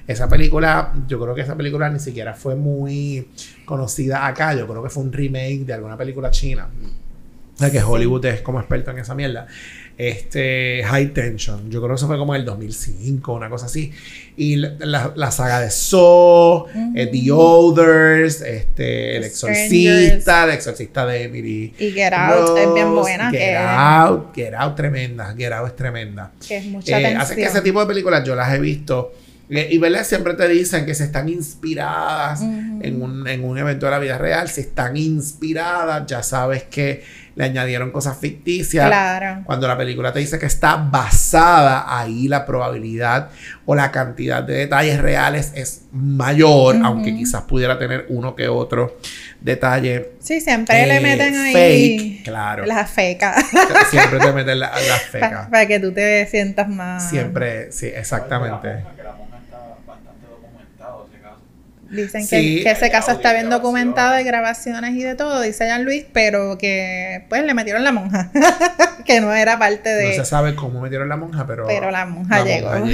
Esa 0.08 0.30
película, 0.30 0.94
yo 1.08 1.20
creo 1.20 1.36
que 1.36 1.42
esa 1.42 1.58
película 1.58 1.90
ni 1.90 2.00
siquiera 2.00 2.34
fue 2.34 2.56
muy 2.56 3.28
conocida 3.66 4.26
acá. 4.26 4.54
Yo 4.54 4.66
creo 4.68 4.82
que 4.82 4.90
fue 4.90 5.04
un 5.04 5.12
remake 5.12 5.66
de 5.66 5.74
alguna 5.74 5.98
película 5.98 6.32
china. 6.32 6.70
O 7.56 7.60
sea, 7.60 7.72
que 7.72 7.84
Hollywood 7.84 8.24
es 8.26 8.42
como 8.42 8.60
experto 8.60 8.92
en 8.92 9.00
esa 9.00 9.16
mierda 9.16 9.48
este, 9.98 10.84
High 10.84 11.08
Tension. 11.08 11.72
Yo 11.72 11.80
creo 11.80 11.90
que 11.90 11.96
eso 11.96 12.08
fue 12.08 12.18
como 12.18 12.36
en 12.36 12.42
el 12.42 12.46
2005, 12.46 13.34
una 13.34 13.50
cosa 13.50 13.66
así. 13.66 13.92
Y 14.36 14.58
la, 14.58 15.12
la, 15.16 15.32
saga 15.32 15.60
de 15.60 15.72
Saw, 15.72 16.68
eh, 16.96 17.08
The 17.08 17.32
Others, 17.32 18.42
este, 18.42 19.18
El 19.18 19.24
Exorcista, 19.24 20.44
El 20.44 20.52
Exorcista 20.52 21.06
de 21.08 21.24
Emily. 21.24 21.74
Y 21.80 21.92
Get 21.92 22.14
Out 22.14 22.58
es 22.58 22.74
bien 22.74 22.96
buena. 22.96 23.32
Get 23.32 23.58
Out, 23.58 24.36
Get 24.36 24.54
Out 24.54 24.76
tremenda. 24.76 25.34
Get 25.36 25.52
Out 25.52 25.68
es 25.70 25.76
tremenda. 25.76 26.32
Que 26.48 26.58
es 26.58 26.66
mucha 26.66 27.02
eh, 27.02 27.16
Así 27.16 27.36
que 27.36 27.46
ese 27.46 27.62
tipo 27.62 27.80
de 27.80 27.88
películas 27.88 28.24
yo 28.24 28.36
las 28.36 28.54
he 28.54 28.60
visto. 28.60 29.14
Eh, 29.50 29.70
y 29.72 29.78
¿verdad? 29.80 30.04
siempre 30.04 30.34
te 30.34 30.48
dicen 30.48 30.86
que 30.86 30.94
se 30.94 31.06
están 31.06 31.30
inspiradas 31.30 32.42
en, 32.42 33.02
un, 33.02 33.28
en 33.28 33.46
un 33.46 33.58
evento 33.58 33.88
de 33.88 33.92
la 33.94 34.00
vida 34.00 34.18
real. 34.20 34.50
Si 34.50 34.62
están 34.62 34.96
inspiradas, 34.98 36.06
ya 36.06 36.22
sabes 36.22 36.64
que 36.64 37.02
le 37.38 37.44
añadieron 37.44 37.92
cosas 37.92 38.18
ficticias. 38.18 38.88
Claro. 38.88 39.44
Cuando 39.46 39.68
la 39.68 39.78
película 39.78 40.12
te 40.12 40.18
dice 40.18 40.40
que 40.40 40.48
está 40.48 40.76
basada, 40.76 41.86
ahí 41.88 42.28
la 42.28 42.48
probabilidad 42.48 43.30
o 43.68 43.76
la 43.76 43.92
cantidad 43.92 44.42
de 44.42 44.56
detalles 44.56 45.00
reales 45.00 45.52
es 45.54 45.84
mayor, 45.92 46.78
aunque 46.84 47.16
quizás 47.16 47.44
pudiera 47.44 47.78
tener 47.78 48.08
uno 48.10 48.36
que 48.36 48.48
otro 48.48 48.98
detalle. 49.40 50.14
Sí, 50.20 50.42
siempre 50.42 50.88
le 50.88 50.98
eh, 50.98 51.00
meten 51.00 51.36
ahí. 51.36 51.54
Fake, 51.54 52.24
claro. 52.24 52.66
Las 52.66 52.90
fecas. 52.90 53.46
Siempre 53.92 54.18
te 54.18 54.34
meten 54.34 54.60
las 54.60 54.88
la 54.88 54.96
fecas. 54.96 55.48
Para, 55.52 55.68
que 55.68 55.80
tú 55.80 55.92
te 55.92 56.26
sientas 56.26 56.68
más. 56.68 57.08
Siempre, 57.08 57.72
sí, 57.72 57.86
exactamente. 57.86 58.84
Dicen 61.90 62.28
que, 62.28 62.70
ese 62.70 62.90
caso 62.90 63.12
está 63.12 63.34
bien 63.34 63.50
documentado 63.50 64.14
de 64.14 64.24
grabaciones 64.24 64.96
y 64.96 65.04
de 65.04 65.16
todo, 65.16 65.42
dice 65.42 65.66
Jean 65.66 65.86
Luis, 65.86 66.06
pero 66.12 66.58
que 66.58 67.26
pues 67.30 67.44
le 67.44 67.54
metieron 67.54 67.84
la 67.84 67.92
monja, 67.92 68.32
que 69.06 69.22
no 69.22 69.34
era 69.34 69.58
parte 69.58 69.90
de... 69.90 70.10
No 70.18 70.24
se 70.24 70.26
sabe 70.26 70.56
cómo 70.56 70.82
metieron 70.82 71.08
la 71.10 71.18
monja, 71.18 71.46
pero... 71.48 71.66
Pero 71.68 71.92
la 71.92 72.06
monja 72.06 72.44
llegó. 72.44 72.72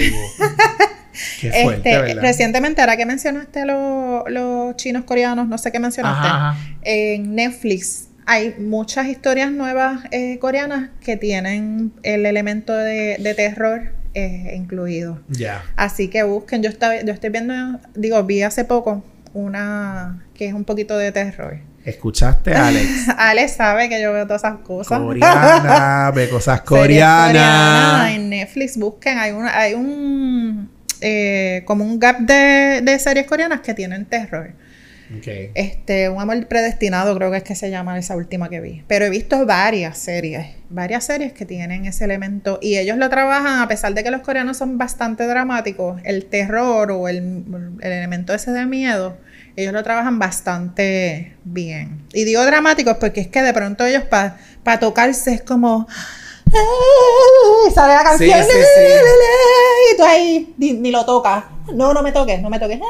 Qué 1.39 1.51
fuerte, 1.51 1.93
este, 1.93 2.21
recientemente, 2.21 2.81
ahora 2.81 2.97
que 2.97 3.05
mencionaste 3.05 3.65
los 3.65 4.75
chinos 4.77 5.03
coreanos, 5.03 5.47
no 5.47 5.59
sé 5.59 5.71
qué 5.71 5.79
mencionaste, 5.79 6.57
en 6.81 7.35
Netflix 7.35 8.07
hay 8.25 8.55
muchas 8.57 9.07
historias 9.07 9.51
nuevas 9.51 9.99
eh, 10.11 10.39
coreanas 10.39 10.89
que 11.01 11.17
tienen 11.17 11.91
el 12.03 12.25
elemento 12.25 12.73
de, 12.73 13.17
de 13.19 13.33
terror 13.35 14.02
eh, 14.13 14.53
incluido. 14.55 15.19
Ya. 15.29 15.63
Así 15.75 16.09
que 16.09 16.23
busquen, 16.23 16.61
yo, 16.63 16.69
estaba, 16.69 17.01
yo 17.01 17.13
estoy 17.13 17.29
viendo, 17.29 17.53
digo, 17.95 18.23
vi 18.23 18.41
hace 18.43 18.65
poco 18.65 19.03
una 19.33 20.25
que 20.33 20.47
es 20.47 20.53
un 20.53 20.63
poquito 20.63 20.97
de 20.97 21.11
terror. 21.11 21.59
¿Escuchaste, 21.85 22.53
Alex? 22.55 23.09
Alex 23.17 23.53
sabe 23.53 23.89
que 23.89 24.01
yo 24.01 24.13
veo 24.13 24.25
todas 24.25 24.43
esas 24.43 24.59
cosas. 24.59 24.99
Coreana, 24.99 26.11
ve 26.15 26.29
cosas 26.29 26.61
coreanas. 26.61 27.27
coreanas. 27.27 28.11
En 28.11 28.29
Netflix 28.29 28.77
busquen, 28.77 29.17
hay 29.17 29.31
un, 29.31 29.47
hay 29.47 29.73
un 29.73 30.69
eh, 31.01 31.63
como 31.65 31.83
un 31.83 31.99
gap 31.99 32.19
de, 32.19 32.81
de 32.81 32.99
series 32.99 33.25
coreanas 33.25 33.61
que 33.61 33.73
tienen 33.73 34.05
terror. 34.05 34.53
Ok. 35.17 35.27
Este, 35.53 36.09
un 36.09 36.21
amor 36.21 36.47
predestinado 36.47 37.15
creo 37.15 37.31
que 37.31 37.37
es 37.37 37.43
que 37.43 37.55
se 37.55 37.69
llama 37.69 37.97
esa 37.97 38.15
última 38.15 38.49
que 38.49 38.59
vi. 38.59 38.83
Pero 38.87 39.05
he 39.05 39.09
visto 39.09 39.45
varias 39.45 39.97
series, 39.97 40.47
varias 40.69 41.05
series 41.05 41.33
que 41.33 41.45
tienen 41.45 41.85
ese 41.85 42.05
elemento 42.05 42.59
y 42.61 42.77
ellos 42.77 42.97
lo 42.97 43.09
trabajan 43.09 43.59
a 43.61 43.67
pesar 43.67 43.93
de 43.93 44.03
que 44.03 44.11
los 44.11 44.21
coreanos 44.21 44.57
son 44.57 44.77
bastante 44.77 45.27
dramáticos, 45.27 46.01
el 46.03 46.25
terror 46.25 46.91
o 46.91 47.07
el, 47.07 47.43
el 47.81 47.91
elemento 47.91 48.33
ese 48.33 48.51
de 48.51 48.65
miedo, 48.65 49.17
ellos 49.55 49.73
lo 49.73 49.83
trabajan 49.83 50.19
bastante 50.19 51.35
bien. 51.43 52.03
Y 52.13 52.23
digo 52.23 52.43
dramáticos 52.45 52.97
porque 52.97 53.21
es 53.21 53.27
que 53.27 53.41
de 53.41 53.53
pronto 53.53 53.85
ellos 53.85 54.03
para 54.03 54.79
tocarse 54.79 55.33
es 55.33 55.41
como 55.41 55.87
¡Ay! 56.53 57.71
sale 57.73 57.93
la 57.93 57.99
Sí, 58.17 58.29
canción 58.29 58.43
sí, 58.43 58.51
sí. 58.51 59.93
y 59.93 59.97
tú 59.97 60.03
ahí 60.03 60.53
ni, 60.57 60.73
ni 60.73 60.91
lo 60.91 61.05
tocas. 61.05 61.43
No, 61.73 61.93
no 61.93 62.03
me 62.03 62.11
toques, 62.11 62.41
no 62.41 62.49
me 62.49 62.59
toques. 62.59 62.79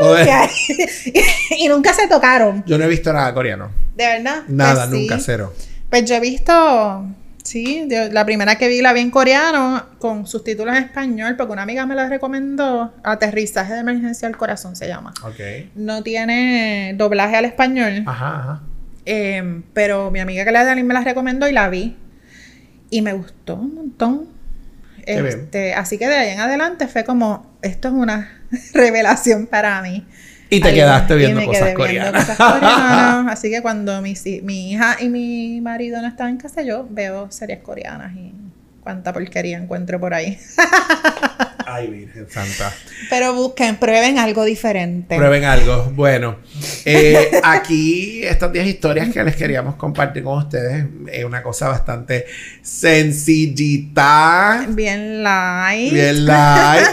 Y, 0.00 1.64
y 1.64 1.68
nunca 1.68 1.92
se 1.92 2.08
tocaron, 2.08 2.64
Yo 2.66 2.78
no 2.78 2.84
he 2.84 2.88
visto 2.88 3.12
nada 3.12 3.34
coreano. 3.34 3.70
de 3.96 4.06
verdad. 4.06 4.42
Nada, 4.48 4.86
Pues 4.88 4.90
sí. 4.90 5.00
nunca, 5.08 5.18
cero. 5.22 5.52
Pues 5.90 6.04
yo 6.08 6.14
he 6.14 6.20
visto, 6.20 7.04
sí, 7.44 7.86
yo- 7.88 8.08
la 8.10 8.24
primera 8.24 8.56
que 8.56 8.68
vi 8.68 8.80
la 8.80 8.92
vi 8.94 9.00
en 9.00 9.10
coreano 9.10 9.84
con 9.98 10.26
subtítulos 10.26 10.74
en 10.74 10.84
español 10.84 11.36
porque 11.36 11.52
una 11.52 11.62
amiga 11.62 11.84
me 11.84 11.94
la 11.94 12.08
recomendó. 12.08 12.92
Aterrizaje 13.04 13.74
de 13.74 13.80
emergencia 13.80 14.26
al 14.28 14.36
corazón 14.38 14.74
se 14.74 14.88
llama. 14.88 15.12
Ok. 15.22 15.40
No 15.74 16.02
tiene 16.02 16.94
doblaje 16.96 17.36
al 17.36 17.44
español, 17.44 18.04
Ajá, 18.06 18.38
ajá. 18.38 18.60
eh, 19.04 19.62
pero 19.74 20.10
mi 20.10 20.20
amiga 20.20 20.44
que 20.46 20.52
la 20.52 20.64
de 20.64 20.82
me 20.82 20.94
la 20.94 21.00
recomendó 21.02 21.46
y 21.48 21.52
la 21.52 21.68
vi. 21.68 21.96
Y 22.90 23.02
me 23.02 23.12
gustó 23.12 23.54
un 23.54 23.74
montón. 23.74 24.28
Este, 25.06 25.74
así 25.74 25.98
que 25.98 26.06
de 26.06 26.14
ahí 26.14 26.30
en 26.30 26.40
adelante 26.40 26.86
fue 26.86 27.04
como, 27.04 27.46
esto 27.62 27.88
es 27.88 27.94
una 27.94 28.42
revelación 28.74 29.46
para 29.46 29.80
mí. 29.82 30.06
Y 30.50 30.60
te 30.60 30.68
Ahí 30.68 30.74
quedaste. 30.74 31.14
Y 31.14 31.18
viendo 31.18 31.40
me 31.40 31.46
cosas 31.46 31.62
quedé 31.62 31.76
viendo 31.76 31.86
coreanas. 31.86 32.26
cosas 32.26 32.36
coreanas. 32.36 33.32
Así 33.32 33.50
que 33.50 33.62
cuando 33.62 34.02
mi, 34.02 34.14
mi 34.42 34.72
hija 34.72 34.96
y 35.00 35.08
mi 35.08 35.60
marido 35.60 36.02
no 36.02 36.08
están 36.08 36.30
en 36.30 36.36
casa, 36.38 36.62
yo 36.62 36.86
veo 36.90 37.30
series 37.30 37.60
coreanas 37.60 38.14
y 38.16 38.34
cuánta 38.82 39.12
porquería 39.12 39.58
encuentro 39.58 40.00
por 40.00 40.12
ahí. 40.12 40.38
Ay, 41.72 41.88
Virgen 41.88 42.28
Santa. 42.28 42.74
Pero 43.08 43.34
busquen, 43.34 43.76
prueben 43.76 44.18
algo 44.18 44.44
diferente. 44.44 45.16
Prueben 45.16 45.44
algo. 45.44 45.84
Bueno, 45.94 46.38
eh, 46.84 47.30
aquí 47.44 48.24
estas 48.24 48.52
10 48.52 48.66
historias 48.66 49.12
que 49.12 49.22
les 49.22 49.36
queríamos 49.36 49.76
compartir 49.76 50.24
con 50.24 50.38
ustedes 50.38 50.86
es 51.12 51.24
una 51.24 51.42
cosa 51.42 51.68
bastante 51.68 52.26
sencillita. 52.62 54.66
Bien 54.70 55.22
light. 55.22 55.92
Bien 55.92 56.26
light. 56.26 56.86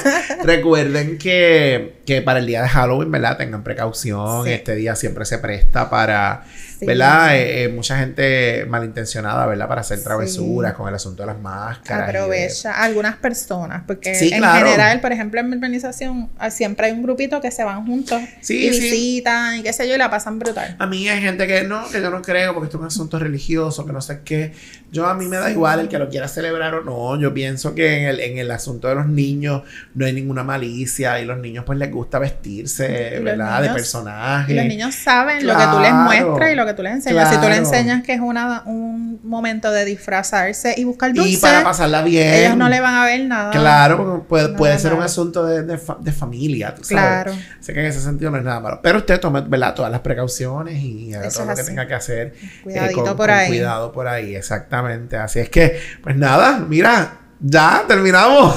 Recuerden 0.43 1.17
que, 1.17 1.96
que 2.07 2.21
para 2.23 2.39
el 2.39 2.47
día 2.47 2.63
de 2.63 2.69
Halloween, 2.69 3.11
¿verdad? 3.11 3.37
Tengan 3.37 3.63
precaución. 3.63 4.45
Sí. 4.45 4.51
Este 4.53 4.73
día 4.75 4.95
siempre 4.95 5.25
se 5.25 5.37
presta 5.37 5.89
para, 5.89 6.43
Sí. 6.79 6.85
¿verdad? 6.85 7.35
Eh, 7.35 7.63
eh, 7.63 7.67
mucha 7.69 7.97
gente 7.99 8.65
malintencionada, 8.69 9.45
¿verdad? 9.45 9.67
Para 9.67 9.81
hacer 9.81 9.97
Sí. 9.97 10.03
travesuras 10.03 10.73
con 10.73 10.87
el 10.87 10.95
asunto 10.95 11.23
de 11.23 11.27
las 11.27 11.39
máscaras. 11.39 12.09
y 12.09 12.13
de- 12.13 12.17
Aprovecha 12.19 12.71
algunas 12.81 13.17
personas, 13.17 13.83
porque 13.85 14.17
en 14.17 14.37
claro. 14.37 14.65
general, 14.65 15.01
por 15.01 15.11
ejemplo, 15.11 15.39
en 15.39 15.49
mi 15.49 15.55
organización 15.55 16.29
ah, 16.37 16.49
siempre 16.49 16.87
hay 16.87 16.93
un 16.93 17.03
grupito 17.03 17.41
que 17.41 17.51
se 17.51 17.63
van 17.63 17.85
juntos 17.85 18.21
y 18.41 18.45
sí. 18.45 18.69
visitan 18.69 19.57
y 19.59 19.63
qué 19.63 19.73
sé 19.73 19.87
yo, 19.87 19.95
y 19.95 19.97
la 19.97 20.09
pasan 20.09 20.39
brutal. 20.39 20.75
A 20.79 20.85
mí 20.87 21.09
hay 21.09 21.19
gente 21.21 21.45
que 21.45 21.63
no, 21.63 21.89
que 21.89 21.99
yo 22.01 22.09
no 22.09 22.21
creo 22.21 22.53
porque 22.53 22.67
esto 22.67 22.77
es 22.77 22.81
un 22.81 22.87
asunto 22.87 23.19
religioso, 23.19 23.85
que 23.85 23.91
no 23.93 24.01
sé 24.01 24.21
qué. 24.23 24.53
Yo 24.89 25.05
a 25.05 25.13
mí 25.13 25.27
me 25.27 25.35
da 25.37 25.51
igual 25.51 25.81
el 25.81 25.89
que 25.89 25.99
lo 25.99 26.07
quiera 26.09 26.27
celebrar 26.29 26.73
o 26.75 26.83
no. 26.83 27.19
Yo 27.19 27.33
pienso 27.33 27.75
que 27.75 27.99
en 28.03 28.07
el, 28.07 28.19
en 28.21 28.37
el 28.37 28.49
asunto 28.51 28.87
de 28.87 28.95
los 28.95 29.05
niños 29.07 29.63
no 29.93 30.05
hay 30.05 30.13
ninguna 30.13 30.43
malicia 30.45 31.19
y 31.19 31.25
los 31.25 31.37
niños 31.39 31.65
pues 31.65 31.77
les 31.77 31.91
gusta 31.91 32.19
vestirse, 32.19 33.19
¿verdad? 33.21 33.57
de 33.57 33.61
niños- 33.63 33.75
personaje. 33.75 34.53
Y 34.53 34.55
los 34.55 34.65
niños 34.65 34.95
saben 34.95 35.45
lo 35.45 35.57
que 35.57 35.63
tú 35.65 35.79
les 35.79 35.89
Claro. 35.89 36.03
muestras 36.03 36.51
y 36.51 36.55
lo 36.55 36.65
que 36.65 36.73
tú 36.73 36.83
les 36.83 36.93
enseñas. 36.93 37.29
Si 37.29 37.35
tú 37.35 37.41
les 37.49 37.59
Claro. 37.59 37.65
enseñas 37.65 38.03
que 38.03 38.13
es 38.13 38.21
una, 38.21 38.63
un 38.65 39.19
momento 39.23 39.71
de 39.71 39.83
disfrazarse 39.85 40.73
y 40.77 40.85
buscar 40.85 41.13
dulce, 41.13 41.31
Y 41.31 41.37
para 41.37 41.63
pasarla 41.63 42.01
bien. 42.01 42.33
ellos 42.33 42.55
no 42.57 42.69
le 42.69 42.79
van 42.79 42.95
a 42.95 43.05
ver 43.05 43.25
nada. 43.25 43.51
Claro, 43.51 43.97
porque 43.97 44.25
puede, 44.27 44.43
Nada 44.45 44.57
puede 44.57 44.79
ser 44.79 44.93
un 44.93 45.03
asunto 45.03 45.45
de, 45.45 45.63
de 45.63 45.77
fa- 45.77 45.97
de 45.99 46.11
familia, 46.13 46.73
tú 46.73 46.83
sabes. 46.85 47.03
Claro. 47.03 47.31
Así 47.59 47.73
que 47.73 47.79
en 47.81 47.85
ese 47.87 47.99
sentido 47.99 48.31
no 48.31 48.37
es 48.37 48.43
nada 48.43 48.61
malo. 48.61 48.79
Pero 48.81 48.99
usted 48.99 49.19
tome, 49.19 49.41
¿verdad? 49.41 49.73
Todas 49.75 49.91
las 49.91 49.99
precauciones 50.01 50.81
y 50.81 51.13
haga 51.13 51.29
todo 51.29 51.45
lo 51.45 51.55
que 51.55 51.61
así. 51.61 51.69
tenga 51.71 51.87
que 51.87 51.93
hacer. 51.93 52.27
eh, 52.41 52.49
Cuidadito 52.63 53.03
con- 53.03 53.17
por 53.17 53.27
con 53.27 53.29
ahí. 53.31 53.47
Cuidado 53.49 53.91
por 53.91 54.07
ahí, 54.07 54.33
exactamente. 54.35 54.76
Así 55.23 55.39
es 55.39 55.49
que, 55.49 55.79
pues 56.01 56.15
nada, 56.15 56.59
mira, 56.59 57.19
ya 57.39 57.83
terminamos. 57.87 58.55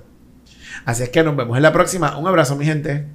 Así 0.85 1.03
es 1.03 1.09
que 1.09 1.23
nos 1.25 1.37
vemos 1.37 1.57
en 1.57 1.63
la 1.63 1.73
próxima. 1.73 2.17
Un 2.17 2.27
abrazo, 2.29 2.57
mi 2.57 2.65
gente. 2.65 3.07